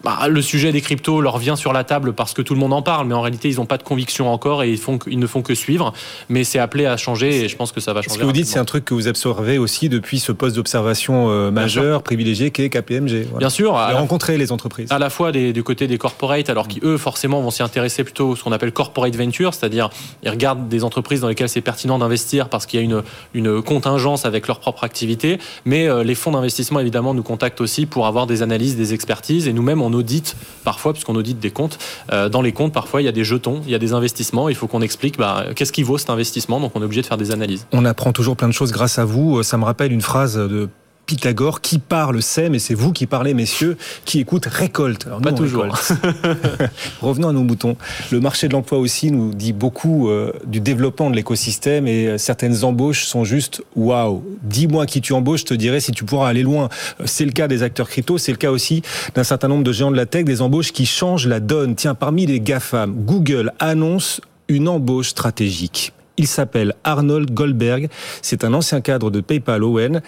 bah, 0.02 0.28
le 0.28 0.42
sujet 0.42 0.72
des 0.72 0.80
cryptos 0.80 1.20
leur 1.20 1.38
vient 1.38 1.56
sur 1.56 1.72
la 1.72 1.84
table 1.84 2.12
parce 2.12 2.32
que 2.32 2.42
tout 2.42 2.54
le 2.54 2.60
monde 2.60 2.72
en 2.72 2.82
parle, 2.82 3.06
mais 3.06 3.14
en 3.14 3.20
réalité, 3.20 3.48
ils 3.48 3.56
n'ont 3.56 3.66
pas 3.66 3.78
de 3.78 3.82
conviction 3.82 4.32
encore 4.32 4.62
et 4.62 4.70
ils, 4.70 4.78
font, 4.78 4.98
ils 5.06 5.18
ne 5.18 5.26
font 5.26 5.42
que 5.42 5.54
suivre. 5.54 5.92
Mais 6.28 6.44
c'est 6.44 6.58
appelé 6.58 6.86
à 6.86 6.96
changer 6.96 7.44
et 7.44 7.48
je 7.48 7.56
pense 7.56 7.72
que 7.72 7.80
ça 7.80 7.92
va 7.92 8.02
changer. 8.02 8.14
Ce 8.14 8.20
que 8.20 8.24
vous 8.24 8.32
dites, 8.32 8.46
c'est 8.46 8.58
un 8.58 8.64
truc 8.64 8.84
que 8.84 8.94
vous 8.94 9.08
absorbez 9.08 9.58
aussi 9.58 9.88
depuis 9.88 10.18
ce 10.18 10.32
poste 10.32 10.56
d'observation 10.56 11.30
euh, 11.30 11.50
majeur, 11.50 12.02
privilégié 12.02 12.50
qu'est 12.50 12.70
KPMG. 12.70 13.26
Bien 13.38 13.50
sûr. 13.50 13.76
À 13.76 13.92
rencontrer 13.92 14.38
les 14.38 14.52
entreprises. 14.52 14.90
À 14.90 14.98
la 14.98 15.10
fois 15.10 15.32
du 15.32 15.62
côté 15.62 15.86
des 15.86 15.98
corporates, 15.98 16.50
alors 16.50 16.68
qui 16.68 16.80
eux, 16.82 16.96
forcément, 16.96 17.39
vont 17.42 17.50
s'y 17.50 17.62
intéresser 17.62 18.04
plutôt 18.04 18.36
ce 18.36 18.44
qu'on 18.44 18.52
appelle 18.52 18.72
corporate 18.72 19.14
venture, 19.16 19.54
c'est-à-dire 19.54 19.90
ils 20.22 20.30
regardent 20.30 20.68
des 20.68 20.84
entreprises 20.84 21.20
dans 21.20 21.28
lesquelles 21.28 21.48
c'est 21.48 21.60
pertinent 21.60 21.98
d'investir 21.98 22.48
parce 22.48 22.66
qu'il 22.66 22.80
y 22.80 22.82
a 22.82 22.84
une, 22.84 23.02
une 23.34 23.62
contingence 23.62 24.24
avec 24.24 24.46
leur 24.46 24.60
propre 24.60 24.84
activité. 24.84 25.38
Mais 25.64 25.88
euh, 25.88 26.02
les 26.02 26.14
fonds 26.14 26.32
d'investissement, 26.32 26.80
évidemment, 26.80 27.14
nous 27.14 27.22
contactent 27.22 27.60
aussi 27.60 27.86
pour 27.86 28.06
avoir 28.06 28.26
des 28.26 28.42
analyses, 28.42 28.76
des 28.76 28.94
expertises. 28.94 29.48
Et 29.48 29.52
nous-mêmes, 29.52 29.82
on 29.82 29.92
audite 29.92 30.36
parfois, 30.64 30.92
puisqu'on 30.92 31.16
audite 31.16 31.38
des 31.38 31.50
comptes. 31.50 31.78
Euh, 32.12 32.28
dans 32.28 32.42
les 32.42 32.52
comptes, 32.52 32.72
parfois, 32.72 33.02
il 33.02 33.04
y 33.04 33.08
a 33.08 33.12
des 33.12 33.24
jetons, 33.24 33.62
il 33.64 33.70
y 33.70 33.74
a 33.74 33.78
des 33.78 33.92
investissements. 33.92 34.48
Il 34.48 34.54
faut 34.54 34.66
qu'on 34.66 34.82
explique 34.82 35.18
bah, 35.18 35.46
qu'est-ce 35.54 35.72
qui 35.72 35.82
vaut 35.82 35.98
cet 35.98 36.10
investissement. 36.10 36.60
Donc, 36.60 36.72
on 36.74 36.82
est 36.82 36.84
obligé 36.84 37.02
de 37.02 37.06
faire 37.06 37.18
des 37.18 37.30
analyses. 37.30 37.66
On 37.72 37.84
apprend 37.84 38.12
toujours 38.12 38.36
plein 38.36 38.48
de 38.48 38.52
choses 38.52 38.72
grâce 38.72 38.98
à 38.98 39.04
vous. 39.04 39.42
Ça 39.42 39.56
me 39.56 39.64
rappelle 39.64 39.92
une 39.92 40.02
phrase 40.02 40.36
de 40.36 40.68
Pythagore. 41.10 41.60
Qui 41.60 41.80
parle 41.80 42.22
sait, 42.22 42.48
mais 42.50 42.60
c'est 42.60 42.74
vous 42.74 42.92
qui 42.92 43.06
parlez, 43.06 43.34
messieurs. 43.34 43.76
Qui 44.04 44.20
écoute 44.20 44.46
récolte. 44.46 45.08
Alors, 45.08 45.20
Pas 45.20 45.32
toujours. 45.32 45.66
Revenons 47.02 47.30
à 47.30 47.32
nos 47.32 47.42
moutons. 47.42 47.76
Le 48.12 48.20
marché 48.20 48.46
de 48.46 48.52
l'emploi 48.52 48.78
aussi 48.78 49.10
nous 49.10 49.34
dit 49.34 49.52
beaucoup 49.52 50.08
euh, 50.08 50.32
du 50.46 50.60
développement 50.60 51.10
de 51.10 51.16
l'écosystème 51.16 51.88
et 51.88 52.06
euh, 52.06 52.16
certaines 52.16 52.62
embauches 52.62 53.06
sont 53.06 53.24
juste 53.24 53.60
waouh. 53.74 54.22
Dis-moi 54.44 54.86
qui 54.86 55.00
tu 55.00 55.12
embauches, 55.12 55.40
je 55.40 55.46
te 55.46 55.54
dirai 55.54 55.80
si 55.80 55.90
tu 55.90 56.04
pourras 56.04 56.28
aller 56.28 56.44
loin. 56.44 56.68
Euh, 57.00 57.04
c'est 57.06 57.24
le 57.24 57.32
cas 57.32 57.48
des 57.48 57.64
acteurs 57.64 57.88
crypto, 57.88 58.16
c'est 58.16 58.30
le 58.30 58.38
cas 58.38 58.52
aussi 58.52 58.82
d'un 59.16 59.24
certain 59.24 59.48
nombre 59.48 59.64
de 59.64 59.72
géants 59.72 59.90
de 59.90 59.96
la 59.96 60.06
tech, 60.06 60.24
des 60.24 60.42
embauches 60.42 60.70
qui 60.70 60.86
changent 60.86 61.26
la 61.26 61.40
donne. 61.40 61.74
Tiens, 61.74 61.96
parmi 61.96 62.24
les 62.24 62.38
GAFAM, 62.38 62.94
Google 62.94 63.52
annonce 63.58 64.20
une 64.46 64.68
embauche 64.68 65.08
stratégique. 65.08 65.92
Il 66.20 66.26
s'appelle 66.26 66.74
Arnold 66.84 67.32
Goldberg. 67.32 67.88
C'est 68.20 68.44
un 68.44 68.52
ancien 68.52 68.82
cadre 68.82 69.10
de 69.10 69.22
PayPal 69.22 69.64
ON. 69.64 70.02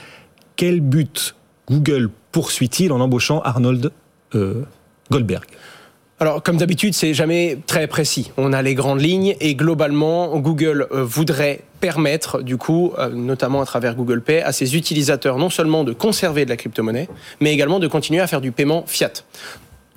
Quel 0.56 0.80
but 0.80 1.34
Google 1.68 2.10
poursuit-il 2.32 2.92
en 2.92 3.00
embauchant 3.00 3.40
Arnold 3.40 3.92
euh, 4.34 4.64
Goldberg? 5.10 5.44
Alors, 6.22 6.40
comme 6.40 6.56
d'habitude, 6.56 6.94
c'est 6.94 7.14
jamais 7.14 7.58
très 7.66 7.88
précis. 7.88 8.30
On 8.36 8.52
a 8.52 8.62
les 8.62 8.76
grandes 8.76 9.00
lignes 9.00 9.34
et 9.40 9.56
globalement, 9.56 10.38
Google 10.38 10.86
euh, 10.92 11.02
voudrait 11.02 11.62
permettre, 11.80 12.42
du 12.42 12.56
coup, 12.56 12.92
euh, 12.96 13.08
notamment 13.08 13.60
à 13.60 13.66
travers 13.66 13.96
Google 13.96 14.22
Pay, 14.22 14.40
à 14.40 14.52
ses 14.52 14.76
utilisateurs 14.76 15.36
non 15.36 15.50
seulement 15.50 15.82
de 15.82 15.92
conserver 15.92 16.44
de 16.44 16.50
la 16.50 16.56
crypto-monnaie, 16.56 17.08
mais 17.40 17.52
également 17.52 17.80
de 17.80 17.88
continuer 17.88 18.20
à 18.20 18.28
faire 18.28 18.40
du 18.40 18.52
paiement 18.52 18.84
fiat 18.86 19.10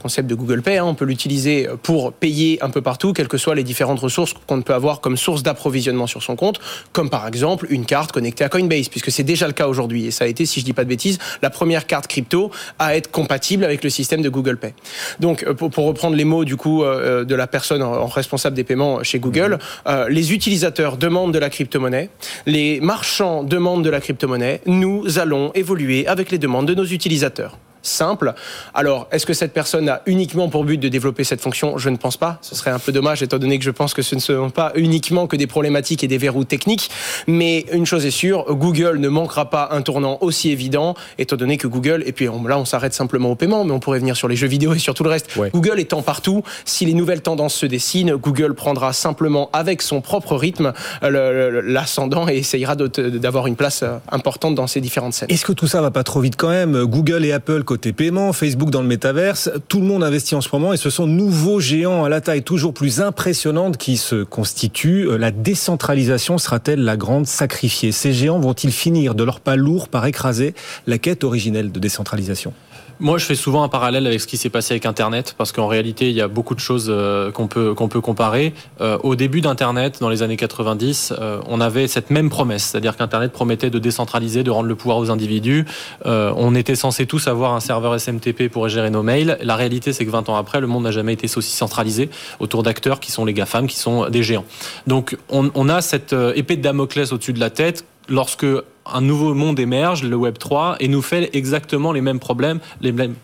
concept 0.05 0.29
de 0.29 0.35
Google 0.35 0.61
Pay. 0.61 0.77
Hein, 0.77 0.85
on 0.85 0.93
peut 0.93 1.05
l'utiliser 1.05 1.67
pour 1.81 2.13
payer 2.13 2.61
un 2.61 2.69
peu 2.69 2.83
partout, 2.83 3.11
quelles 3.11 3.27
que 3.27 3.39
soient 3.39 3.55
les 3.55 3.63
différentes 3.63 3.99
ressources 3.99 4.33
qu'on 4.45 4.61
peut 4.61 4.75
avoir 4.75 5.01
comme 5.01 5.17
source 5.17 5.41
d'approvisionnement 5.41 6.05
sur 6.05 6.21
son 6.21 6.35
compte, 6.35 6.59
comme 6.91 7.09
par 7.09 7.27
exemple 7.27 7.65
une 7.71 7.87
carte 7.87 8.11
connectée 8.11 8.43
à 8.43 8.49
Coinbase, 8.49 8.87
puisque 8.87 9.09
c'est 9.09 9.23
déjà 9.23 9.47
le 9.47 9.53
cas 9.53 9.67
aujourd'hui. 9.67 10.05
Et 10.05 10.11
ça 10.11 10.25
a 10.25 10.27
été, 10.27 10.45
si 10.45 10.59
je 10.59 10.65
dis 10.65 10.73
pas 10.73 10.83
de 10.83 10.89
bêtises, 10.89 11.17
la 11.41 11.49
première 11.49 11.87
carte 11.87 12.05
crypto 12.05 12.51
à 12.77 12.95
être 12.95 13.09
compatible 13.09 13.63
avec 13.63 13.83
le 13.83 13.89
système 13.89 14.21
de 14.21 14.29
Google 14.29 14.57
Pay. 14.57 14.75
Donc, 15.19 15.41
euh, 15.41 15.55
pour, 15.55 15.85
reprendre 15.85 16.15
les 16.15 16.23
mots 16.23 16.45
du 16.45 16.55
coup 16.55 16.83
euh, 16.83 17.25
de 17.25 17.33
la 17.33 17.47
personne 17.47 17.81
en 17.81 18.05
responsable 18.05 18.55
des 18.55 18.63
paiements 18.63 19.01
chez 19.01 19.17
Google, 19.17 19.57
euh, 19.87 20.07
les 20.07 20.33
utilisateurs 20.33 20.97
demandent 20.97 21.33
de 21.33 21.39
la 21.39 21.49
crypto-monnaie, 21.49 22.11
les 22.45 22.79
marchands 22.79 23.43
demandent 23.43 23.83
de 23.83 23.89
la 23.89 24.01
crypto-monnaie. 24.01 24.61
Nous 24.67 25.17
allons 25.17 25.51
évoluer 25.55 26.05
avec 26.05 26.29
les 26.29 26.37
demandes 26.37 26.67
de 26.67 26.75
nos 26.75 26.85
utilisateurs 26.85 27.57
simple. 27.85 28.33
Alors, 28.73 29.07
est-ce 29.11 29.25
que 29.25 29.33
cette 29.33 29.53
personne 29.53 29.89
a 29.89 30.01
uniquement 30.05 30.49
pour 30.49 30.63
but 30.63 30.77
de 30.77 30.89
développer 30.89 31.23
cette 31.23 31.41
fonction? 31.41 31.77
Je 31.77 31.89
ne 31.89 31.97
pense 31.97 32.17
pas. 32.17 32.39
Ce 32.41 32.55
serait 32.55 32.71
un 32.71 32.79
peu 32.79 32.91
dommage, 32.91 33.23
étant 33.23 33.37
donné 33.37 33.57
que 33.59 33.65
je 33.65 33.71
pense 33.71 33.93
que 33.93 34.01
ce 34.01 34.15
ne 34.15 34.19
sont 34.19 34.49
pas 34.49 34.71
uniquement 34.75 35.27
que 35.27 35.35
des 35.35 35.47
problématiques 35.47 36.03
et 36.03 36.07
des 36.07 36.17
verrous 36.17 36.45
techniques. 36.45 36.89
Mais 37.27 37.65
une 37.71 37.85
chose 37.85 38.05
est 38.05 38.11
sûre, 38.11 38.45
Google 38.49 38.97
ne 38.97 39.09
manquera 39.09 39.49
pas 39.49 39.69
un 39.71 39.81
tournant 39.81 40.17
aussi 40.21 40.51
évident, 40.51 40.95
étant 41.17 41.35
donné 41.35 41.57
que 41.57 41.67
Google, 41.67 42.03
et 42.05 42.11
puis 42.11 42.25
là 42.25 42.57
on 42.57 42.65
s'arrête 42.65 42.93
simplement 42.93 43.31
au 43.31 43.35
paiement, 43.35 43.63
mais 43.63 43.71
on 43.71 43.79
pourrait 43.79 43.99
venir 43.99 44.15
sur 44.15 44.27
les 44.27 44.35
jeux 44.35 44.47
vidéo 44.47 44.73
et 44.73 44.79
sur 44.79 44.93
tout 44.93 45.03
le 45.03 45.09
reste. 45.09 45.29
Google 45.53 45.79
étant 45.79 46.01
partout, 46.01 46.43
si 46.65 46.85
les 46.85 46.93
nouvelles 46.93 47.21
tendances 47.21 47.55
se 47.55 47.65
dessinent, 47.65 48.15
Google 48.15 48.53
prendra 48.53 48.93
simplement 48.93 49.49
avec 49.53 49.81
son 49.81 50.01
propre 50.01 50.35
rythme 50.35 50.73
l'ascendant 51.01 52.27
et 52.27 52.37
essayera 52.37 52.75
d'avoir 52.75 53.47
une 53.47 53.55
place 53.55 53.83
euh, 53.83 53.97
importante 54.11 54.55
dans 54.55 54.67
ces 54.67 54.81
différentes 54.81 55.13
scènes. 55.13 55.29
Est-ce 55.29 55.45
que 55.45 55.53
tout 55.53 55.67
ça 55.67 55.81
va 55.81 55.91
pas 55.91 56.03
trop 56.03 56.19
vite 56.19 56.35
quand 56.37 56.49
même? 56.49 56.83
Google 56.83 57.25
et 57.25 57.31
Apple 57.31 57.63
côté 57.63 57.74
paiement, 57.77 58.33
Facebook 58.33 58.69
dans 58.69 58.81
le 58.81 58.87
métaverse, 58.87 59.49
tout 59.67 59.79
le 59.79 59.85
monde 59.85 60.03
investit 60.03 60.35
en 60.35 60.41
ce 60.41 60.49
moment 60.51 60.73
et 60.73 60.77
ce 60.77 60.89
sont 60.89 61.07
nouveaux 61.07 61.59
géants 61.59 62.03
à 62.03 62.09
la 62.09 62.21
taille 62.21 62.43
toujours 62.43 62.73
plus 62.73 63.01
impressionnante 63.01 63.77
qui 63.77 63.97
se 63.97 64.23
constituent. 64.23 65.07
Euh, 65.07 65.17
la 65.17 65.31
décentralisation 65.31 66.37
sera-t-elle 66.37 66.83
la 66.83 66.97
grande 66.97 67.27
sacrifiée? 67.27 67.91
Ces 67.91 68.13
géants 68.13 68.39
vont-ils 68.39 68.71
finir 68.71 69.15
de 69.15 69.23
leur 69.23 69.39
pas 69.39 69.55
lourd 69.55 69.89
par 69.89 70.05
écraser 70.05 70.53
la 70.87 70.97
quête 70.97 71.23
originelle 71.23 71.71
de 71.71 71.79
décentralisation? 71.79 72.53
Moi, 72.99 73.17
je 73.17 73.25
fais 73.25 73.35
souvent 73.35 73.63
un 73.63 73.67
parallèle 73.67 74.07
avec 74.07 74.21
ce 74.21 74.27
qui 74.27 74.37
s'est 74.37 74.49
passé 74.49 74.73
avec 74.73 74.85
Internet, 74.85 75.35
parce 75.37 75.51
qu'en 75.51 75.67
réalité, 75.67 76.09
il 76.09 76.15
y 76.15 76.21
a 76.21 76.27
beaucoup 76.27 76.55
de 76.55 76.59
choses 76.59 76.87
euh, 76.89 77.31
qu'on 77.31 77.47
peut 77.47 77.75
peut 77.75 78.01
comparer. 78.01 78.53
Euh, 78.81 78.97
au 79.03 79.15
début 79.15 79.41
d'Internet, 79.41 79.99
dans 79.99 80.09
les 80.09 80.23
années 80.23 80.37
90, 80.37 81.13
euh, 81.19 81.39
on 81.47 81.61
avait 81.61 81.87
cette 81.87 82.09
même 82.09 82.29
promesse, 82.29 82.63
c'est-à-dire 82.63 82.95
qu'Internet 82.95 83.31
promettait 83.31 83.69
de 83.69 83.79
décentraliser, 83.79 84.43
de 84.43 84.51
rendre 84.51 84.67
le 84.67 84.75
pouvoir 84.75 84.97
aux 84.97 85.11
individus. 85.11 85.65
on 86.05 86.55
était 86.55 86.75
censé 86.75 87.05
tous 87.05 87.27
avoir 87.27 87.53
un 87.53 87.59
serveur 87.59 87.99
SMTP 87.99 88.49
pour 88.49 88.67
gérer 88.69 88.89
nos 88.89 89.03
mails. 89.03 89.37
La 89.41 89.55
réalité, 89.55 89.93
c'est 89.93 90.05
que 90.05 90.11
20 90.11 90.29
ans 90.29 90.35
après, 90.35 90.61
le 90.61 90.67
monde 90.67 90.83
n'a 90.83 90.91
jamais 90.91 91.13
été 91.13 91.25
aussi 91.37 91.51
centralisé 91.51 92.09
autour 92.39 92.63
d'acteurs 92.63 92.99
qui 92.99 93.11
sont 93.11 93.25
les 93.25 93.33
GAFAM, 93.33 93.67
qui 93.67 93.77
sont 93.77 94.09
des 94.09 94.23
géants. 94.23 94.45
Donc, 94.87 95.17
on, 95.29 95.51
on 95.55 95.69
a 95.69 95.81
cette 95.81 96.15
épée 96.35 96.55
de 96.55 96.61
Damoclès 96.61 97.11
au-dessus 97.11 97.33
de 97.33 97.39
la 97.39 97.49
tête 97.49 97.85
lorsque 98.07 98.45
un 98.85 99.01
nouveau 99.01 99.33
monde 99.33 99.59
émerge, 99.59 100.03
le 100.03 100.15
Web 100.15 100.37
3, 100.37 100.77
et 100.79 100.87
nous 100.87 101.01
fait 101.01 101.29
exactement 101.33 101.91
les 101.91 102.01
mêmes 102.01 102.19
problèmes, 102.19 102.59
les 102.81 102.91
mêmes 102.91 103.15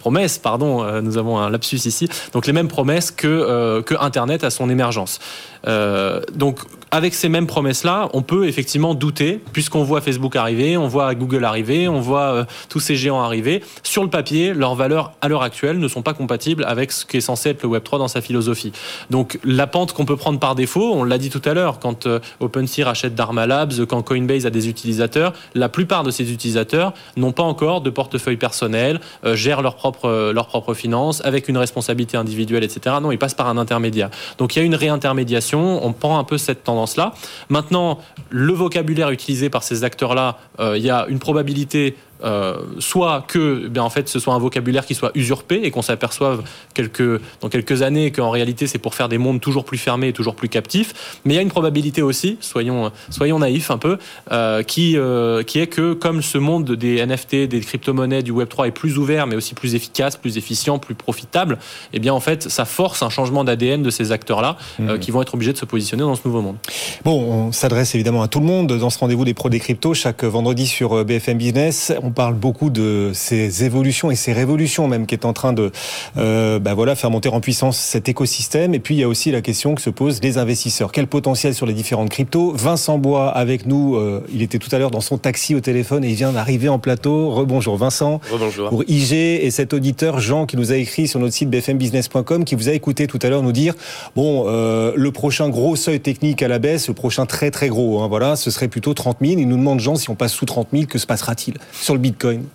promesses, 0.00 0.38
pardon, 0.38 0.82
euh, 0.82 1.00
nous 1.00 1.18
avons 1.18 1.38
un 1.38 1.50
lapsus 1.50 1.86
ici, 1.86 2.08
donc 2.32 2.46
les 2.46 2.52
mêmes 2.52 2.68
promesses 2.68 3.10
que, 3.10 3.26
euh, 3.26 3.82
que 3.82 3.94
Internet 4.00 4.44
à 4.44 4.50
son 4.50 4.70
émergence. 4.70 5.18
Euh, 5.66 6.20
donc 6.34 6.60
avec 6.90 7.14
ces 7.14 7.28
mêmes 7.28 7.46
promesses-là, 7.46 8.08
on 8.12 8.22
peut 8.22 8.46
effectivement 8.46 8.94
douter, 8.94 9.40
puisqu'on 9.52 9.82
voit 9.82 10.00
Facebook 10.00 10.36
arriver, 10.36 10.76
on 10.76 10.88
voit 10.88 11.14
Google 11.14 11.44
arriver, 11.44 11.88
on 11.88 12.00
voit 12.00 12.20
euh, 12.20 12.44
tous 12.68 12.80
ces 12.80 12.96
géants 12.96 13.20
arriver. 13.20 13.62
Sur 13.82 14.02
le 14.02 14.10
papier, 14.10 14.54
leurs 14.54 14.74
valeurs 14.74 15.12
à 15.20 15.28
l'heure 15.28 15.42
actuelle 15.42 15.78
ne 15.78 15.88
sont 15.88 16.02
pas 16.02 16.14
compatibles 16.14 16.64
avec 16.64 16.92
ce 16.92 17.04
qui 17.04 17.18
est 17.18 17.22
censé 17.22 17.50
être 17.50 17.62
le 17.62 17.68
Web3 17.68 17.98
dans 17.98 18.08
sa 18.08 18.20
philosophie. 18.20 18.72
Donc 19.10 19.38
la 19.44 19.66
pente 19.66 19.92
qu'on 19.92 20.04
peut 20.04 20.16
prendre 20.16 20.38
par 20.38 20.54
défaut, 20.54 20.92
on 20.94 21.04
l'a 21.04 21.18
dit 21.18 21.30
tout 21.30 21.42
à 21.44 21.54
l'heure, 21.54 21.78
quand 21.78 22.06
euh, 22.06 22.20
OpenSea 22.40 22.84
rachète 22.84 23.14
Dharma 23.14 23.46
Labs, 23.46 23.84
quand 23.86 24.02
Coinbase 24.02 24.46
a 24.46 24.50
des 24.50 24.68
utilisateurs, 24.68 25.34
la 25.54 25.68
plupart 25.68 26.04
de 26.04 26.10
ces 26.10 26.32
utilisateurs 26.32 26.94
n'ont 27.16 27.32
pas 27.32 27.42
encore 27.42 27.80
de 27.80 27.90
portefeuille 27.90 28.36
personnel, 28.36 29.00
euh, 29.24 29.36
gèrent 29.36 29.62
leurs 29.62 29.76
propres, 29.76 30.32
leurs 30.32 30.46
propres 30.46 30.74
finances, 30.74 31.22
avec 31.24 31.48
une 31.48 31.58
responsabilité 31.58 32.16
individuelle, 32.16 32.64
etc. 32.64 32.96
Non, 33.02 33.12
ils 33.12 33.18
passent 33.18 33.34
par 33.34 33.48
un 33.48 33.58
intermédiaire. 33.58 34.10
Donc 34.38 34.56
il 34.56 34.60
y 34.60 34.62
a 34.62 34.64
une 34.64 34.74
réintermédiation, 34.74 35.84
on 35.84 35.92
prend 35.92 36.18
un 36.18 36.24
peu 36.24 36.38
cette 36.38 36.64
tendance 36.64 36.77
là 36.96 37.14
Maintenant, 37.48 37.98
le 38.30 38.52
vocabulaire 38.52 39.10
utilisé 39.10 39.50
par 39.50 39.62
ces 39.62 39.84
acteurs-là, 39.84 40.38
euh, 40.60 40.76
il 40.76 40.84
y 40.84 40.90
a 40.90 41.06
une 41.08 41.18
probabilité 41.18 41.96
euh, 42.24 42.56
soit 42.78 43.24
que 43.28 43.62
eh 43.66 43.68
bien, 43.68 43.82
en 43.82 43.90
fait 43.90 44.08
ce 44.08 44.18
soit 44.18 44.34
un 44.34 44.38
vocabulaire 44.38 44.84
qui 44.86 44.94
soit 44.94 45.12
usurpé 45.14 45.60
et 45.62 45.70
qu'on 45.70 45.82
s'aperçoive 45.82 46.42
quelques, 46.74 47.20
dans 47.40 47.48
quelques 47.48 47.82
années 47.82 48.10
qu'en 48.10 48.30
réalité 48.30 48.66
c'est 48.66 48.78
pour 48.78 48.94
faire 48.94 49.08
des 49.08 49.18
mondes 49.18 49.40
toujours 49.40 49.64
plus 49.64 49.78
fermés 49.78 50.08
et 50.08 50.12
toujours 50.12 50.34
plus 50.34 50.48
captifs. 50.48 51.20
Mais 51.24 51.34
il 51.34 51.36
y 51.36 51.38
a 51.38 51.42
une 51.42 51.50
probabilité 51.50 52.02
aussi, 52.02 52.36
soyons, 52.40 52.90
soyons 53.10 53.38
naïfs 53.38 53.70
un 53.70 53.78
peu, 53.78 53.98
euh, 54.32 54.62
qui, 54.62 54.96
euh, 54.96 55.42
qui 55.42 55.60
est 55.60 55.66
que 55.68 55.92
comme 55.92 56.22
ce 56.22 56.38
monde 56.38 56.72
des 56.72 57.04
NFT, 57.04 57.46
des 57.46 57.60
crypto-monnaies, 57.60 58.22
du 58.22 58.32
Web3 58.32 58.68
est 58.68 58.72
plus 58.72 58.98
ouvert 58.98 59.26
mais 59.26 59.36
aussi 59.36 59.54
plus 59.54 59.74
efficace, 59.74 60.16
plus 60.16 60.38
efficient, 60.38 60.78
plus 60.78 60.94
profitable, 60.94 61.58
eh 61.92 62.00
bien 62.00 62.12
en 62.12 62.20
fait 62.20 62.48
ça 62.48 62.64
force 62.64 63.02
un 63.02 63.10
changement 63.10 63.44
d'ADN 63.44 63.82
de 63.82 63.90
ces 63.90 64.12
acteurs-là 64.12 64.56
mmh. 64.78 64.98
qui 64.98 65.10
vont 65.10 65.22
être 65.22 65.34
obligés 65.34 65.52
de 65.52 65.58
se 65.58 65.64
positionner 65.64 66.02
dans 66.02 66.14
ce 66.14 66.22
nouveau 66.24 66.42
monde. 66.42 66.56
Bon, 67.04 67.20
on 67.20 67.52
s'adresse 67.52 67.94
évidemment 67.94 68.22
à 68.22 68.28
tout 68.28 68.40
le 68.40 68.46
monde 68.46 68.76
dans 68.76 68.90
ce 68.90 68.98
rendez-vous 68.98 69.24
des 69.24 69.34
pros 69.34 69.48
des 69.48 69.60
cryptos 69.60 69.94
chaque 69.94 70.24
vendredi 70.24 70.66
sur 70.66 71.04
BFM 71.04 71.38
Business 71.38 71.92
on 72.07 72.07
parle 72.10 72.34
beaucoup 72.34 72.70
de 72.70 73.10
ces 73.14 73.64
évolutions 73.64 74.10
et 74.10 74.16
ces 74.16 74.32
révolutions 74.32 74.88
même 74.88 75.06
qui 75.06 75.14
est 75.14 75.24
en 75.24 75.32
train 75.32 75.52
de 75.52 75.70
euh, 76.16 76.58
bah 76.58 76.74
voilà, 76.74 76.94
faire 76.94 77.10
monter 77.10 77.28
en 77.28 77.40
puissance 77.40 77.78
cet 77.78 78.08
écosystème. 78.08 78.74
Et 78.74 78.78
puis 78.78 78.96
il 78.96 78.98
y 78.98 79.02
a 79.02 79.08
aussi 79.08 79.30
la 79.30 79.40
question 79.40 79.74
que 79.74 79.80
se 79.80 79.90
posent 79.90 80.20
les 80.22 80.38
investisseurs. 80.38 80.92
Quel 80.92 81.06
potentiel 81.06 81.54
sur 81.54 81.66
les 81.66 81.74
différentes 81.74 82.10
cryptos? 82.10 82.52
Vincent 82.52 82.98
Bois 82.98 83.28
avec 83.28 83.66
nous, 83.66 83.96
euh, 83.96 84.24
il 84.32 84.42
était 84.42 84.58
tout 84.58 84.68
à 84.72 84.78
l'heure 84.78 84.90
dans 84.90 85.00
son 85.00 85.18
taxi 85.18 85.54
au 85.54 85.60
téléphone 85.60 86.04
et 86.04 86.08
il 86.08 86.14
vient 86.14 86.32
d'arriver 86.32 86.68
en 86.68 86.78
plateau. 86.78 87.30
Rebonjour 87.30 87.76
Vincent. 87.76 88.20
Rebonjour. 88.30 88.68
Pour 88.68 88.84
IG 88.88 89.12
et 89.12 89.50
cet 89.50 89.74
auditeur 89.74 90.20
Jean 90.20 90.46
qui 90.46 90.56
nous 90.56 90.72
a 90.72 90.76
écrit 90.76 91.08
sur 91.08 91.20
notre 91.20 91.34
site 91.34 91.50
bfmbusiness.com 91.50 92.44
qui 92.44 92.54
vous 92.54 92.68
a 92.68 92.72
écouté 92.72 93.06
tout 93.06 93.18
à 93.22 93.28
l'heure 93.28 93.42
nous 93.42 93.52
dire 93.52 93.74
bon 94.16 94.44
euh, 94.46 94.92
le 94.96 95.12
prochain 95.12 95.48
gros 95.48 95.76
seuil 95.76 96.00
technique 96.00 96.42
à 96.42 96.48
la 96.48 96.58
baisse, 96.58 96.88
le 96.88 96.94
prochain 96.94 97.26
très 97.26 97.50
très 97.50 97.68
gros, 97.68 98.00
hein, 98.00 98.08
voilà, 98.08 98.36
ce 98.36 98.50
serait 98.50 98.68
plutôt 98.68 98.94
30 98.94 99.18
000. 99.20 99.40
Il 99.40 99.48
nous 99.48 99.56
demande 99.56 99.80
Jean 99.80 99.96
si 99.96 100.10
on 100.10 100.14
passe 100.14 100.32
sous 100.32 100.46
30 100.46 100.68
000, 100.72 100.86
que 100.86 100.98
se 100.98 101.06
passera-t-il? 101.06 101.54
Sur 101.72 101.94
Bitcoin 101.98 102.46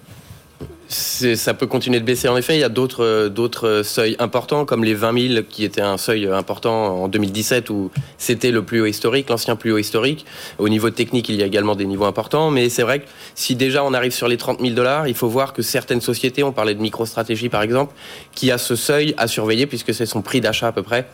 ça 0.94 1.54
peut 1.54 1.66
continuer 1.66 2.00
de 2.00 2.06
baisser 2.06 2.28
en 2.28 2.38
effet. 2.38 2.56
Il 2.56 2.60
y 2.60 2.64
a 2.64 2.70
d'autres 2.70 3.28
d'autres 3.28 3.82
seuils 3.84 4.16
importants 4.20 4.66
comme 4.66 4.84
les 4.84 4.94
20 4.94 5.30
000 5.34 5.44
qui 5.50 5.64
était 5.64 5.82
un 5.82 5.98
seuil 5.98 6.28
important 6.28 7.04
en 7.04 7.08
2017 7.08 7.70
où 7.70 7.92
c'était 8.18 8.52
le 8.52 8.64
plus 8.64 8.82
haut 8.82 8.86
historique, 8.86 9.30
l'ancien 9.30 9.56
plus 9.56 9.72
haut 9.72 9.78
historique. 9.78 10.26
Au 10.60 10.70
niveau 10.70 10.90
technique, 10.90 11.30
il 11.30 11.36
y 11.36 11.44
a 11.44 11.46
également 11.46 11.76
des 11.76 11.86
niveaux 11.86 12.06
importants, 12.06 12.52
mais 12.52 12.70
c'est 12.70 12.84
vrai 12.84 13.00
que 13.00 13.06
si 13.36 13.56
déjà 13.56 13.84
on 13.84 13.94
arrive 13.94 14.12
sur 14.12 14.28
les 14.28 14.38
30 14.38 14.62
000 14.62 14.74
dollars, 14.74 15.08
il 15.08 15.16
faut 15.16 15.30
voir 15.30 15.54
que 15.54 15.62
certaines 15.62 16.02
sociétés, 16.02 16.44
on 16.44 16.52
parlait 16.52 16.76
de 16.76 16.82
MicroStratégie 16.82 17.50
par 17.50 17.64
exemple, 17.64 17.94
qui 18.34 18.52
a 18.52 18.58
ce 18.58 18.76
seuil 18.76 19.16
à 19.18 19.28
surveiller 19.28 19.66
puisque 19.66 19.94
c'est 19.94 20.06
son 20.06 20.22
prix 20.22 20.42
d'achat 20.42 20.68
à 20.68 20.72
peu 20.72 20.84
près 20.84 21.08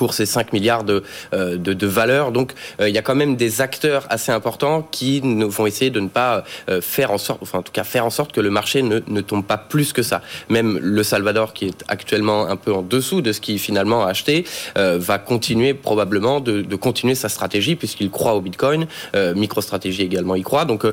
pour 0.00 0.14
ces 0.14 0.24
5 0.24 0.54
milliards 0.54 0.82
de, 0.82 1.02
de, 1.34 1.56
de 1.56 1.86
valeur. 1.86 2.32
Donc 2.32 2.54
il 2.80 2.88
y 2.88 2.96
a 2.96 3.02
quand 3.02 3.14
même 3.14 3.36
des 3.36 3.60
acteurs 3.60 4.06
assez 4.08 4.32
importants 4.32 4.80
qui 4.90 5.20
vont 5.20 5.66
essayer 5.66 5.90
de 5.90 6.00
ne 6.00 6.08
pas 6.08 6.42
faire 6.80 7.10
en 7.10 7.18
sorte, 7.18 7.40
enfin 7.42 7.58
en 7.58 7.62
tout 7.62 7.72
cas 7.72 7.84
faire 7.84 8.06
en 8.06 8.10
sorte 8.10 8.32
que 8.32 8.40
le 8.40 8.48
marché 8.48 8.80
ne, 8.80 9.00
ne 9.06 9.20
tombe 9.20 9.44
pas 9.44 9.58
plus 9.58 9.92
que 9.92 10.02
ça. 10.02 10.22
Même 10.48 10.78
le 10.80 11.02
Salvador, 11.02 11.52
qui 11.52 11.66
est 11.66 11.84
actuellement 11.88 12.46
un 12.46 12.56
peu 12.56 12.72
en 12.72 12.80
dessous 12.80 13.20
de 13.20 13.30
ce 13.32 13.42
qu'il 13.42 13.58
finalement 13.58 14.06
a 14.06 14.08
acheté, 14.08 14.46
va 14.74 15.18
continuer 15.18 15.74
probablement 15.74 16.40
de, 16.40 16.62
de 16.62 16.76
continuer 16.76 17.14
sa 17.14 17.28
stratégie 17.28 17.76
puisqu'il 17.76 18.10
croit 18.10 18.34
au 18.34 18.40
Bitcoin. 18.40 18.86
MicroStratégie 19.14 20.02
également 20.02 20.34
y 20.34 20.42
croit. 20.42 20.64
Donc 20.64 20.86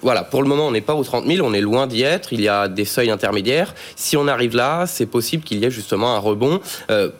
voilà, 0.00 0.24
pour 0.24 0.42
le 0.42 0.48
moment, 0.48 0.68
on 0.68 0.72
n'est 0.72 0.80
pas 0.80 0.94
aux 0.94 1.04
30 1.04 1.26
000, 1.26 1.46
on 1.46 1.52
est 1.52 1.60
loin 1.60 1.86
d'y 1.86 2.04
être. 2.04 2.32
Il 2.32 2.40
y 2.40 2.48
a 2.48 2.68
des 2.68 2.86
seuils 2.86 3.10
intermédiaires. 3.10 3.74
Si 3.96 4.16
on 4.16 4.26
arrive 4.28 4.56
là, 4.56 4.86
c'est 4.86 5.06
possible 5.06 5.44
qu'il 5.44 5.58
y 5.58 5.64
ait 5.66 5.70
justement 5.70 6.14
un 6.14 6.18
rebond. 6.18 6.60
Euh, 6.90 7.10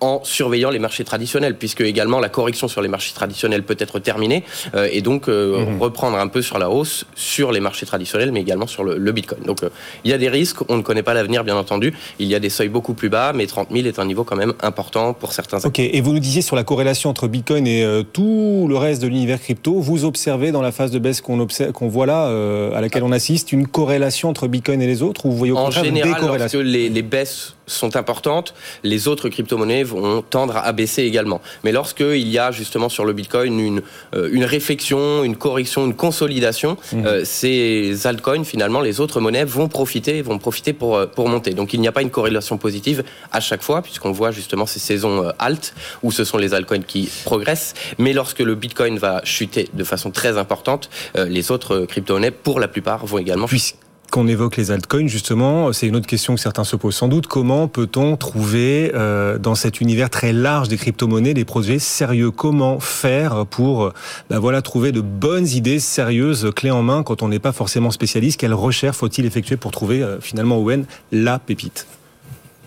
en 0.00 0.20
surveillant 0.24 0.70
les 0.70 0.78
marchés 0.78 1.04
traditionnels, 1.04 1.56
puisque 1.56 1.82
également 1.82 2.20
la 2.20 2.28
correction 2.28 2.68
sur 2.68 2.82
les 2.82 2.88
marchés 2.88 3.12
traditionnels 3.14 3.62
peut 3.62 3.76
être 3.78 3.98
terminée, 3.98 4.44
euh, 4.74 4.88
et 4.90 5.02
donc 5.02 5.28
euh, 5.28 5.64
mhm. 5.64 5.80
reprendre 5.80 6.18
un 6.18 6.28
peu 6.28 6.42
sur 6.42 6.58
la 6.58 6.70
hausse 6.70 7.04
sur 7.14 7.52
les 7.52 7.60
marchés 7.60 7.86
traditionnels, 7.86 8.32
mais 8.32 8.40
également 8.40 8.66
sur 8.66 8.84
le, 8.84 9.10
Bitcoin. 9.10 9.42
Donc 9.44 9.62
euh, 9.62 9.70
il 10.04 10.10
y 10.10 10.14
a 10.14 10.18
des 10.18 10.28
risques, 10.28 10.58
on 10.68 10.76
ne 10.76 10.82
connaît 10.82 11.02
pas 11.02 11.14
l'avenir, 11.14 11.42
bien 11.42 11.56
entendu. 11.56 11.92
Il 12.18 12.28
y 12.28 12.34
a 12.34 12.38
des 12.38 12.48
seuils 12.48 12.68
beaucoup 12.68 12.94
plus 12.94 13.08
bas, 13.08 13.32
mais 13.34 13.46
30 13.46 13.68
000 13.72 13.86
est 13.86 13.98
un 13.98 14.04
niveau 14.04 14.22
quand 14.22 14.36
même 14.36 14.54
important 14.62 15.14
pour 15.14 15.32
certains. 15.32 15.58
Ok, 15.64 15.80
et 15.80 16.00
vous 16.00 16.12
nous 16.12 16.20
disiez 16.20 16.42
sur 16.42 16.54
la 16.54 16.62
corrélation 16.62 17.10
entre 17.10 17.26
Bitcoin 17.26 17.66
et 17.66 17.84
tout 18.12 18.66
le 18.68 18.76
reste 18.76 19.02
de 19.02 19.08
l'univers 19.08 19.40
crypto, 19.40 19.80
vous 19.80 20.04
observez 20.04 20.52
dans 20.52 20.62
la 20.62 20.70
phase 20.72 20.90
de 20.90 20.98
baisse 20.98 21.20
qu'on 21.20 21.46
qu'on 21.72 21.88
voit 21.88 22.06
là, 22.06 22.26
à 22.74 22.80
laquelle 22.80 23.02
on 23.02 23.12
assiste, 23.12 23.52
une 23.52 23.66
corrélation 23.66 24.28
entre 24.28 24.46
Bitcoin 24.46 24.80
et 24.80 24.86
les 24.86 25.02
autres, 25.02 25.26
ou 25.26 25.30
vous 25.30 25.36
voyez 25.36 25.52
au 25.52 25.58
en 25.58 25.70
général, 25.70 26.20
lorsque 26.38 26.54
les, 26.54 26.88
les 26.88 27.02
baisses 27.02 27.56
sont 27.70 27.96
importantes, 27.96 28.54
les 28.82 29.08
autres 29.08 29.28
crypto-monnaies 29.28 29.82
vont 29.82 30.22
tendre 30.22 30.56
à 30.56 30.72
baisser 30.72 31.02
également. 31.02 31.40
Mais 31.64 31.72
lorsqu'il 31.72 32.28
y 32.28 32.38
a 32.38 32.50
justement 32.50 32.88
sur 32.88 33.04
le 33.04 33.12
Bitcoin 33.12 33.58
une, 33.58 33.82
euh, 34.14 34.28
une 34.32 34.44
réflexion, 34.44 35.24
une 35.24 35.36
correction, 35.36 35.86
une 35.86 35.94
consolidation, 35.94 36.76
mmh. 36.92 37.06
euh, 37.06 37.24
ces 37.24 38.06
altcoins, 38.06 38.44
finalement, 38.44 38.80
les 38.80 39.00
autres 39.00 39.20
monnaies 39.20 39.44
vont 39.44 39.68
profiter, 39.68 40.22
vont 40.22 40.38
profiter 40.38 40.72
pour, 40.72 40.96
euh, 40.96 41.06
pour 41.06 41.28
monter. 41.28 41.54
Donc 41.54 41.72
il 41.72 41.80
n'y 41.80 41.88
a 41.88 41.92
pas 41.92 42.02
une 42.02 42.10
corrélation 42.10 42.58
positive 42.58 43.04
à 43.32 43.40
chaque 43.40 43.62
fois, 43.62 43.82
puisqu'on 43.82 44.12
voit 44.12 44.30
justement 44.30 44.66
ces 44.66 44.80
saisons 44.80 45.30
alt, 45.38 45.74
où 46.02 46.10
ce 46.10 46.24
sont 46.24 46.38
les 46.38 46.54
altcoins 46.54 46.82
qui 46.82 47.08
progressent. 47.24 47.74
Mais 47.98 48.12
lorsque 48.12 48.40
le 48.40 48.54
Bitcoin 48.54 48.98
va 48.98 49.20
chuter 49.24 49.68
de 49.72 49.84
façon 49.84 50.10
très 50.10 50.38
importante, 50.38 50.90
les 51.16 51.50
autres 51.50 51.86
crypto-monnaies, 51.86 52.30
pour 52.30 52.60
la 52.60 52.68
plupart, 52.68 53.06
vont 53.06 53.18
également 53.18 53.46
chuter 53.46 53.76
qu'on 54.10 54.26
évoque 54.26 54.56
les 54.56 54.70
altcoins, 54.70 55.06
justement, 55.06 55.72
c'est 55.72 55.86
une 55.86 55.96
autre 55.96 56.06
question 56.06 56.34
que 56.34 56.40
certains 56.40 56.64
se 56.64 56.76
posent 56.76 56.96
sans 56.96 57.08
doute. 57.08 57.26
Comment 57.26 57.68
peut-on 57.68 58.16
trouver 58.16 58.92
euh, 58.94 59.38
dans 59.38 59.54
cet 59.54 59.80
univers 59.80 60.10
très 60.10 60.32
large 60.32 60.68
des 60.68 60.76
crypto-monnaies 60.76 61.34
des 61.34 61.44
projets 61.44 61.78
sérieux? 61.78 62.30
Comment 62.30 62.80
faire 62.80 63.46
pour 63.46 63.92
ben 64.28 64.38
voilà, 64.38 64.62
trouver 64.62 64.92
de 64.92 65.00
bonnes 65.00 65.46
idées 65.46 65.78
sérieuses, 65.78 66.50
clés 66.54 66.70
en 66.70 66.82
main, 66.82 67.02
quand 67.02 67.22
on 67.22 67.28
n'est 67.28 67.38
pas 67.38 67.52
forcément 67.52 67.90
spécialiste? 67.90 68.40
Quelle 68.40 68.54
recherche 68.54 68.96
faut-il 68.96 69.24
effectuer 69.24 69.56
pour 69.56 69.70
trouver 69.70 70.02
euh, 70.02 70.20
finalement 70.20 70.58
Owen 70.58 70.84
la 71.12 71.38
pépite? 71.38 71.86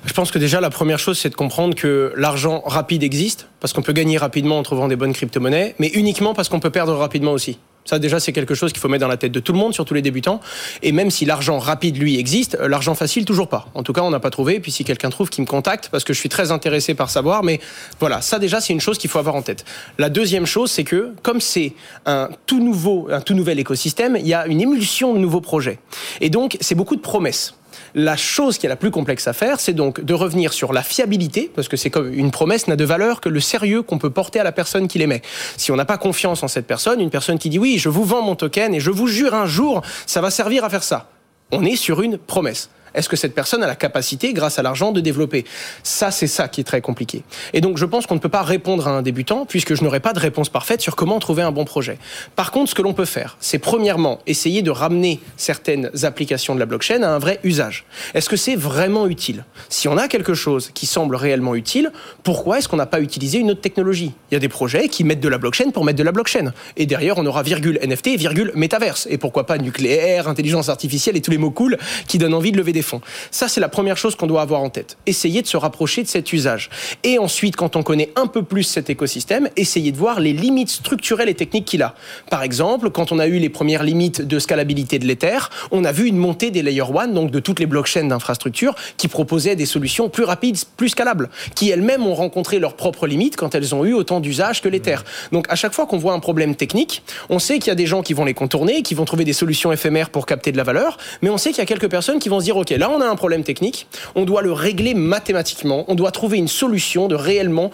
Je 0.05 0.13
pense 0.13 0.31
que 0.31 0.39
déjà 0.39 0.59
la 0.59 0.69
première 0.69 0.99
chose 0.99 1.17
c'est 1.17 1.29
de 1.29 1.35
comprendre 1.35 1.75
que 1.75 2.11
l'argent 2.17 2.61
rapide 2.65 3.03
existe 3.03 3.47
parce 3.59 3.71
qu'on 3.71 3.81
peut 3.81 3.93
gagner 3.93 4.17
rapidement 4.17 4.59
en 4.59 4.63
trouvant 4.63 4.87
des 4.87 4.95
bonnes 4.95 5.13
crypto-monnaies, 5.13 5.75
mais 5.79 5.87
uniquement 5.87 6.33
parce 6.33 6.49
qu'on 6.49 6.59
peut 6.59 6.69
perdre 6.69 6.93
rapidement 6.93 7.31
aussi. 7.31 7.57
Ça, 7.85 7.99
déjà, 7.99 8.19
c'est 8.19 8.31
quelque 8.31 8.55
chose 8.55 8.71
qu'il 8.71 8.79
faut 8.79 8.87
mettre 8.87 9.01
dans 9.01 9.09
la 9.09 9.17
tête 9.17 9.31
de 9.31 9.39
tout 9.39 9.51
le 9.51 9.59
monde, 9.59 9.73
surtout 9.73 9.93
les 9.93 10.01
débutants. 10.01 10.39
Et 10.81 10.91
même 10.91 11.11
si 11.11 11.25
l'argent 11.25 11.59
rapide, 11.59 11.97
lui, 11.97 12.17
existe, 12.17 12.55
euh, 12.55 12.67
l'argent 12.67 12.95
facile, 12.95 13.25
toujours 13.25 13.49
pas. 13.49 13.67
En 13.73 13.83
tout 13.83 13.93
cas, 13.93 14.01
on 14.01 14.09
n'a 14.09 14.19
pas 14.19 14.29
trouvé. 14.29 14.55
Et 14.55 14.59
puis, 14.59 14.71
si 14.71 14.83
quelqu'un 14.83 15.09
trouve, 15.09 15.29
qui 15.29 15.41
me 15.41 15.45
contacte, 15.45 15.89
parce 15.91 16.03
que 16.03 16.13
je 16.13 16.19
suis 16.19 16.29
très 16.29 16.51
intéressé 16.51 16.93
par 16.93 17.09
savoir. 17.09 17.43
Mais 17.43 17.59
voilà, 17.99 18.21
ça, 18.21 18.39
déjà, 18.39 18.61
c'est 18.61 18.73
une 18.73 18.81
chose 18.81 18.97
qu'il 18.97 19.09
faut 19.09 19.19
avoir 19.19 19.35
en 19.35 19.41
tête. 19.41 19.65
La 19.97 20.09
deuxième 20.09 20.45
chose, 20.45 20.71
c'est 20.71 20.83
que, 20.83 21.13
comme 21.21 21.41
c'est 21.41 21.73
un 22.05 22.29
tout 22.45 22.63
nouveau, 22.63 23.09
un 23.11 23.21
tout 23.21 23.33
nouvel 23.33 23.59
écosystème, 23.59 24.15
il 24.17 24.27
y 24.27 24.33
a 24.33 24.47
une 24.47 24.61
émulsion 24.61 25.13
de 25.13 25.19
nouveaux 25.19 25.41
projets. 25.41 25.79
Et 26.21 26.29
donc, 26.29 26.57
c'est 26.61 26.75
beaucoup 26.75 26.95
de 26.95 27.01
promesses. 27.01 27.55
La 27.95 28.17
chose 28.17 28.57
qui 28.57 28.65
est 28.65 28.69
la 28.69 28.75
plus 28.75 28.89
complexe 28.89 29.27
à 29.27 29.33
faire, 29.33 29.59
c'est 29.59 29.73
donc 29.73 30.01
de 30.01 30.13
revenir 30.15 30.51
sur 30.51 30.73
la 30.73 30.81
fiabilité, 30.81 31.51
parce 31.53 31.67
que 31.67 31.77
c'est 31.77 31.91
comme 31.91 32.11
une 32.11 32.31
promesse 32.31 32.67
n'a 32.67 32.75
de 32.75 32.83
valeur 32.83 33.21
que 33.21 33.29
le 33.29 33.39
sérieux 33.39 33.83
qu'on 33.83 33.99
peut 33.99 34.09
porter 34.09 34.39
à 34.39 34.43
la 34.43 34.51
personne 34.51 34.87
qui 34.87 34.97
l'émet. 34.97 35.21
Si 35.57 35.71
on 35.71 35.75
n'a 35.75 35.85
pas 35.85 35.97
confiance 35.97 36.41
en 36.41 36.47
cette 36.47 36.65
personne, 36.65 36.99
une 36.99 37.11
personne 37.11 37.37
qui 37.37 37.49
dit 37.49 37.59
oui, 37.59 37.77
je 37.77 37.89
vous 37.89 38.03
vends 38.03 38.23
mon 38.23 38.35
token 38.35 38.73
et 38.73 38.79
je 38.79 38.89
vous 38.89 39.07
jure 39.07 39.35
un 39.35 39.45
jour, 39.45 39.83
ça 40.07 40.21
va 40.21 40.31
servir 40.31 40.63
à 40.63 40.69
faire 40.69 40.83
ça. 40.83 41.09
On 41.51 41.63
est 41.65 41.75
sur 41.75 42.01
une 42.01 42.17
promesse. 42.17 42.69
Est-ce 42.93 43.09
que 43.09 43.15
cette 43.15 43.33
personne 43.33 43.63
a 43.63 43.67
la 43.67 43.75
capacité, 43.75 44.33
grâce 44.33 44.59
à 44.59 44.61
l'argent, 44.61 44.91
de 44.91 45.01
développer? 45.01 45.45
Ça, 45.83 46.11
c'est 46.11 46.27
ça 46.27 46.47
qui 46.47 46.61
est 46.61 46.63
très 46.63 46.81
compliqué. 46.81 47.23
Et 47.53 47.61
donc, 47.61 47.77
je 47.77 47.85
pense 47.85 48.05
qu'on 48.05 48.15
ne 48.15 48.19
peut 48.19 48.29
pas 48.29 48.43
répondre 48.43 48.87
à 48.87 48.91
un 48.91 49.01
débutant, 49.01 49.45
puisque 49.45 49.75
je 49.75 49.83
n'aurai 49.83 49.99
pas 49.99 50.13
de 50.13 50.19
réponse 50.19 50.49
parfaite 50.49 50.81
sur 50.81 50.95
comment 50.95 51.19
trouver 51.19 51.43
un 51.43 51.51
bon 51.51 51.65
projet. 51.65 51.97
Par 52.35 52.51
contre, 52.51 52.69
ce 52.69 52.75
que 52.75 52.81
l'on 52.81 52.93
peut 52.93 53.05
faire, 53.05 53.37
c'est 53.39 53.59
premièrement 53.59 54.19
essayer 54.27 54.61
de 54.61 54.71
ramener 54.71 55.19
certaines 55.37 55.89
applications 56.03 56.55
de 56.55 56.59
la 56.59 56.65
blockchain 56.65 57.01
à 57.03 57.09
un 57.09 57.19
vrai 57.19 57.39
usage. 57.43 57.85
Est-ce 58.13 58.29
que 58.29 58.35
c'est 58.35 58.55
vraiment 58.55 59.07
utile? 59.07 59.45
Si 59.69 59.87
on 59.87 59.97
a 59.97 60.07
quelque 60.07 60.33
chose 60.33 60.69
qui 60.73 60.85
semble 60.85 61.15
réellement 61.15 61.55
utile, 61.55 61.91
pourquoi 62.23 62.59
est-ce 62.59 62.67
qu'on 62.67 62.77
n'a 62.77 62.85
pas 62.85 63.01
utilisé 63.01 63.39
une 63.39 63.51
autre 63.51 63.61
technologie? 63.61 64.13
Il 64.29 64.35
y 64.35 64.37
a 64.37 64.39
des 64.39 64.49
projets 64.49 64.87
qui 64.87 65.03
mettent 65.03 65.19
de 65.19 65.29
la 65.29 65.37
blockchain 65.37 65.71
pour 65.71 65.85
mettre 65.85 65.97
de 65.97 66.03
la 66.03 66.11
blockchain. 66.11 66.53
Et 66.77 66.85
derrière, 66.85 67.17
on 67.17 67.25
aura 67.25 67.41
virgule 67.41 67.79
NFT 67.83 68.17
virgule 68.17 68.51
métaverse. 68.55 69.07
Et 69.09 69.17
pourquoi 69.17 69.45
pas 69.45 69.57
nucléaire, 69.57 70.27
intelligence 70.27 70.69
artificielle 70.69 71.17
et 71.17 71.21
tous 71.21 71.31
les 71.31 71.37
mots 71.37 71.51
cool 71.51 71.77
qui 72.07 72.17
donnent 72.17 72.33
envie 72.33 72.51
de 72.51 72.57
lever 72.57 72.71
des 72.71 72.82
ça, 73.31 73.47
c'est 73.47 73.61
la 73.61 73.69
première 73.69 73.97
chose 73.97 74.15
qu'on 74.15 74.27
doit 74.27 74.41
avoir 74.41 74.61
en 74.61 74.69
tête. 74.69 74.97
Essayer 75.05 75.41
de 75.41 75.47
se 75.47 75.57
rapprocher 75.57 76.03
de 76.03 76.07
cet 76.07 76.33
usage. 76.33 76.69
Et 77.03 77.19
ensuite, 77.19 77.55
quand 77.55 77.75
on 77.75 77.83
connaît 77.83 78.11
un 78.15 78.27
peu 78.27 78.43
plus 78.43 78.63
cet 78.63 78.89
écosystème, 78.89 79.49
essayer 79.57 79.91
de 79.91 79.97
voir 79.97 80.19
les 80.19 80.33
limites 80.33 80.69
structurelles 80.69 81.29
et 81.29 81.33
techniques 81.33 81.65
qu'il 81.65 81.81
a. 81.81 81.95
Par 82.29 82.43
exemple, 82.43 82.89
quand 82.89 83.11
on 83.11 83.19
a 83.19 83.27
eu 83.27 83.37
les 83.37 83.49
premières 83.49 83.83
limites 83.83 84.21
de 84.21 84.39
scalabilité 84.39 84.99
de 84.99 85.05
l'Ether, 85.05 85.37
on 85.71 85.85
a 85.85 85.91
vu 85.91 86.07
une 86.07 86.17
montée 86.17 86.51
des 86.51 86.61
Layer 86.61 86.83
1, 86.97 87.07
donc 87.09 87.31
de 87.31 87.39
toutes 87.39 87.59
les 87.59 87.65
blockchains 87.65 88.05
d'infrastructure, 88.05 88.75
qui 88.97 89.07
proposaient 89.07 89.55
des 89.55 89.65
solutions 89.65 90.09
plus 90.09 90.23
rapides, 90.23 90.57
plus 90.77 90.89
scalables, 90.89 91.29
qui 91.55 91.69
elles-mêmes 91.69 92.05
ont 92.05 92.15
rencontré 92.15 92.59
leurs 92.59 92.75
propres 92.75 93.07
limites 93.07 93.35
quand 93.35 93.55
elles 93.55 93.73
ont 93.75 93.85
eu 93.85 93.93
autant 93.93 94.19
d'usage 94.19 94.61
que 94.61 94.69
l'Ether. 94.69 94.97
Donc 95.31 95.45
à 95.49 95.55
chaque 95.55 95.73
fois 95.73 95.85
qu'on 95.85 95.97
voit 95.97 96.13
un 96.13 96.19
problème 96.19 96.55
technique, 96.55 97.03
on 97.29 97.39
sait 97.39 97.59
qu'il 97.59 97.67
y 97.67 97.71
a 97.71 97.75
des 97.75 97.87
gens 97.87 98.01
qui 98.01 98.13
vont 98.13 98.25
les 98.25 98.33
contourner, 98.33 98.81
qui 98.81 98.95
vont 98.95 99.05
trouver 99.05 99.25
des 99.25 99.33
solutions 99.33 99.71
éphémères 99.71 100.09
pour 100.09 100.25
capter 100.25 100.51
de 100.51 100.57
la 100.57 100.63
valeur, 100.63 100.97
mais 101.21 101.29
on 101.29 101.37
sait 101.37 101.49
qu'il 101.49 101.59
y 101.59 101.61
a 101.61 101.65
quelques 101.65 101.89
personnes 101.89 102.19
qui 102.19 102.29
vont 102.29 102.39
se 102.39 102.45
dire, 102.45 102.57
OK, 102.57 102.72
là 102.77 102.89
on 102.89 103.01
a 103.01 103.07
un 103.07 103.15
problème 103.15 103.43
technique, 103.43 103.87
on 104.15 104.25
doit 104.25 104.41
le 104.41 104.51
régler 104.51 104.93
mathématiquement, 104.93 105.85
on 105.87 105.95
doit 105.95 106.11
trouver 106.11 106.37
une 106.37 106.47
solution 106.47 107.07
de 107.07 107.15
réellement 107.15 107.71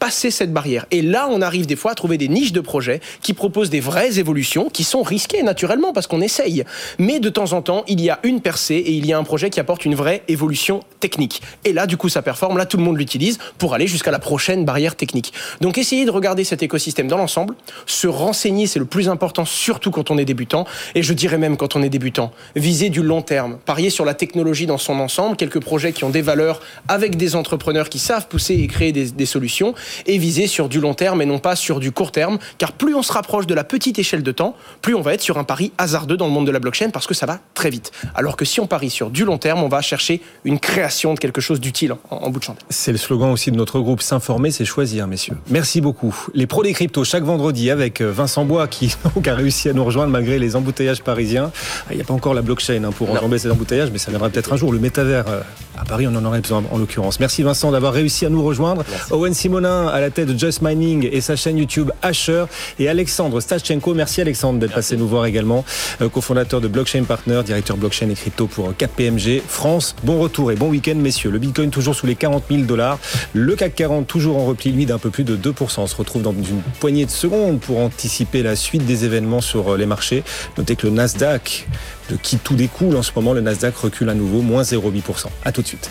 passer 0.00 0.30
cette 0.30 0.52
barrière. 0.52 0.86
Et 0.90 1.02
là, 1.02 1.28
on 1.30 1.42
arrive 1.42 1.66
des 1.66 1.76
fois 1.76 1.92
à 1.92 1.94
trouver 1.94 2.16
des 2.16 2.28
niches 2.28 2.52
de 2.52 2.60
projets 2.60 3.00
qui 3.22 3.34
proposent 3.34 3.70
des 3.70 3.80
vraies 3.80 4.18
évolutions 4.18 4.70
qui 4.70 4.82
sont 4.82 5.02
risquées 5.02 5.42
naturellement 5.42 5.92
parce 5.92 6.06
qu'on 6.06 6.22
essaye. 6.22 6.64
Mais 6.98 7.20
de 7.20 7.28
temps 7.28 7.52
en 7.52 7.60
temps, 7.60 7.84
il 7.86 8.00
y 8.00 8.08
a 8.08 8.18
une 8.24 8.40
percée 8.40 8.76
et 8.76 8.92
il 8.92 9.06
y 9.06 9.12
a 9.12 9.18
un 9.18 9.24
projet 9.24 9.50
qui 9.50 9.60
apporte 9.60 9.84
une 9.84 9.94
vraie 9.94 10.22
évolution 10.26 10.80
technique. 11.00 11.42
Et 11.64 11.74
là, 11.74 11.86
du 11.86 11.98
coup, 11.98 12.08
ça 12.08 12.22
performe. 12.22 12.56
Là, 12.56 12.64
tout 12.64 12.78
le 12.78 12.82
monde 12.82 12.96
l'utilise 12.96 13.38
pour 13.58 13.74
aller 13.74 13.86
jusqu'à 13.86 14.10
la 14.10 14.18
prochaine 14.18 14.64
barrière 14.64 14.96
technique. 14.96 15.34
Donc, 15.60 15.76
essayez 15.76 16.06
de 16.06 16.10
regarder 16.10 16.44
cet 16.44 16.62
écosystème 16.62 17.06
dans 17.06 17.18
l'ensemble. 17.18 17.54
Se 17.84 18.06
renseigner, 18.06 18.66
c'est 18.66 18.78
le 18.78 18.86
plus 18.86 19.10
important, 19.10 19.44
surtout 19.44 19.90
quand 19.90 20.10
on 20.10 20.16
est 20.16 20.24
débutant. 20.24 20.66
Et 20.94 21.02
je 21.02 21.12
dirais 21.12 21.38
même 21.38 21.58
quand 21.58 21.76
on 21.76 21.82
est 21.82 21.90
débutant. 21.90 22.32
Viser 22.56 22.88
du 22.88 23.02
long 23.02 23.20
terme. 23.20 23.58
Parier 23.66 23.90
sur 23.90 24.06
la 24.06 24.14
technologie 24.14 24.66
dans 24.66 24.78
son 24.78 24.98
ensemble. 24.98 25.36
Quelques 25.36 25.60
projets 25.60 25.92
qui 25.92 26.04
ont 26.04 26.10
des 26.10 26.22
valeurs 26.22 26.62
avec 26.88 27.16
des 27.16 27.36
entrepreneurs 27.36 27.90
qui 27.90 27.98
savent 27.98 28.28
pousser 28.28 28.54
et 28.54 28.66
créer 28.66 28.92
des, 28.92 29.10
des 29.10 29.26
solutions 29.26 29.74
et 30.06 30.18
viser 30.18 30.46
sur 30.46 30.68
du 30.68 30.80
long 30.80 30.94
terme 30.94 31.22
et 31.22 31.26
non 31.26 31.38
pas 31.38 31.56
sur 31.56 31.80
du 31.80 31.92
court 31.92 32.12
terme, 32.12 32.38
car 32.58 32.72
plus 32.72 32.94
on 32.94 33.02
se 33.02 33.12
rapproche 33.12 33.46
de 33.46 33.54
la 33.54 33.64
petite 33.64 33.98
échelle 33.98 34.22
de 34.22 34.32
temps, 34.32 34.54
plus 34.82 34.94
on 34.94 35.02
va 35.02 35.14
être 35.14 35.20
sur 35.20 35.38
un 35.38 35.44
pari 35.44 35.72
hasardeux 35.78 36.16
dans 36.16 36.26
le 36.26 36.32
monde 36.32 36.46
de 36.46 36.52
la 36.52 36.58
blockchain 36.58 36.90
parce 36.90 37.06
que 37.06 37.14
ça 37.14 37.26
va 37.26 37.40
très 37.54 37.70
vite. 37.70 37.92
Alors 38.14 38.36
que 38.36 38.44
si 38.44 38.60
on 38.60 38.66
parie 38.66 38.90
sur 38.90 39.10
du 39.10 39.24
long 39.24 39.38
terme, 39.38 39.62
on 39.62 39.68
va 39.68 39.80
chercher 39.80 40.20
une 40.44 40.58
création 40.58 41.14
de 41.14 41.18
quelque 41.18 41.40
chose 41.40 41.60
d'utile 41.60 41.94
en, 42.10 42.30
bout 42.30 42.38
de 42.38 42.44
chandelle. 42.44 42.62
C'est 42.70 42.92
le 42.92 42.98
slogan 42.98 43.30
aussi 43.30 43.50
de 43.50 43.56
notre 43.56 43.80
groupe, 43.80 44.02
s'informer, 44.02 44.50
c'est 44.50 44.64
choisir, 44.64 45.06
messieurs. 45.06 45.36
Merci 45.48 45.80
beaucoup. 45.80 46.14
Les 46.34 46.46
pros 46.46 46.62
des 46.62 46.72
cryptos 46.72 47.04
chaque 47.04 47.24
vendredi 47.24 47.70
avec 47.70 48.00
euh, 48.00 48.10
Vincent 48.10 48.44
Bois 48.44 48.68
qui 48.68 48.94
a 49.26 49.34
réussi 49.34 49.68
à 49.68 49.72
nous 49.72 49.84
rejoindre 49.84 50.12
malgré 50.12 50.38
les 50.38 50.56
embouteillages 50.56 51.02
parisiens. 51.02 51.50
Ah, 51.86 51.88
il 51.92 51.96
n'y 51.96 52.02
a 52.02 52.04
pas 52.04 52.14
encore 52.14 52.34
la 52.34 52.42
blockchain 52.42 52.84
hein, 52.84 52.92
pour 52.92 53.10
enjamber 53.10 53.38
ces 53.38 53.50
embouteillages, 53.50 53.90
mais 53.90 53.98
ça 53.98 54.10
viendra 54.10 54.28
peut-être 54.28 54.52
un 54.52 54.56
jour. 54.56 54.72
Le 54.72 54.78
métavers 54.78 55.28
euh, 55.28 55.40
à 55.78 55.84
Paris, 55.84 56.06
on 56.06 56.14
en 56.14 56.24
aurait 56.24 56.40
besoin 56.40 56.62
en 56.70 56.78
l'occurrence. 56.78 57.20
Merci 57.20 57.42
Vincent 57.42 57.70
d'avoir 57.70 57.92
réussi 57.92 58.26
à 58.26 58.28
nous 58.28 58.42
rejoindre. 58.42 58.84
Owen 59.10 59.34
Simonin 59.34 59.79
à 59.88 60.00
la 60.00 60.10
tête 60.10 60.28
de 60.28 60.38
Just 60.38 60.62
Mining 60.62 61.08
et 61.10 61.20
sa 61.20 61.36
chaîne 61.36 61.58
YouTube 61.58 61.90
Asher 62.02 62.44
et 62.78 62.88
Alexandre 62.88 63.40
Stachenko. 63.40 63.94
Merci 63.94 64.20
Alexandre 64.20 64.58
d'être 64.58 64.74
passé 64.74 64.96
nous 64.96 65.08
voir 65.08 65.26
également, 65.26 65.64
euh, 66.00 66.08
cofondateur 66.08 66.60
de 66.60 66.68
Blockchain 66.68 67.04
Partner, 67.04 67.42
directeur 67.44 67.76
blockchain 67.76 68.08
et 68.10 68.14
crypto 68.14 68.46
pour 68.46 68.76
KPMG 68.76 69.42
France. 69.46 69.94
Bon 70.04 70.18
retour 70.18 70.52
et 70.52 70.56
bon 70.56 70.68
week-end 70.68 70.96
messieurs. 70.96 71.30
Le 71.30 71.38
Bitcoin 71.38 71.70
toujours 71.70 71.94
sous 71.94 72.06
les 72.06 72.14
40 72.14 72.44
000 72.50 72.62
dollars. 72.62 72.98
Le 73.32 73.56
CAC 73.56 73.74
40 73.74 74.06
toujours 74.06 74.36
en 74.36 74.44
repli, 74.46 74.72
lui, 74.72 74.86
d'un 74.86 74.98
peu 74.98 75.10
plus 75.10 75.24
de 75.24 75.36
2%. 75.36 75.80
On 75.80 75.86
se 75.86 75.96
retrouve 75.96 76.22
dans 76.22 76.32
une 76.32 76.62
poignée 76.80 77.06
de 77.06 77.10
secondes 77.10 77.60
pour 77.60 77.78
anticiper 77.78 78.42
la 78.42 78.56
suite 78.56 78.84
des 78.84 79.04
événements 79.04 79.40
sur 79.40 79.74
euh, 79.74 79.76
les 79.76 79.86
marchés. 79.86 80.22
Notez 80.58 80.76
que 80.76 80.86
le 80.86 80.92
Nasdaq, 80.92 81.68
de 82.10 82.16
qui 82.16 82.36
tout 82.38 82.54
découle 82.54 82.96
en 82.96 83.02
ce 83.02 83.12
moment, 83.14 83.32
le 83.32 83.40
Nasdaq 83.40 83.76
recule 83.76 84.08
à 84.08 84.14
nouveau, 84.14 84.42
moins 84.42 84.62
0,8%. 84.62 85.26
À 85.44 85.52
tout 85.52 85.62
de 85.62 85.66
suite. 85.66 85.90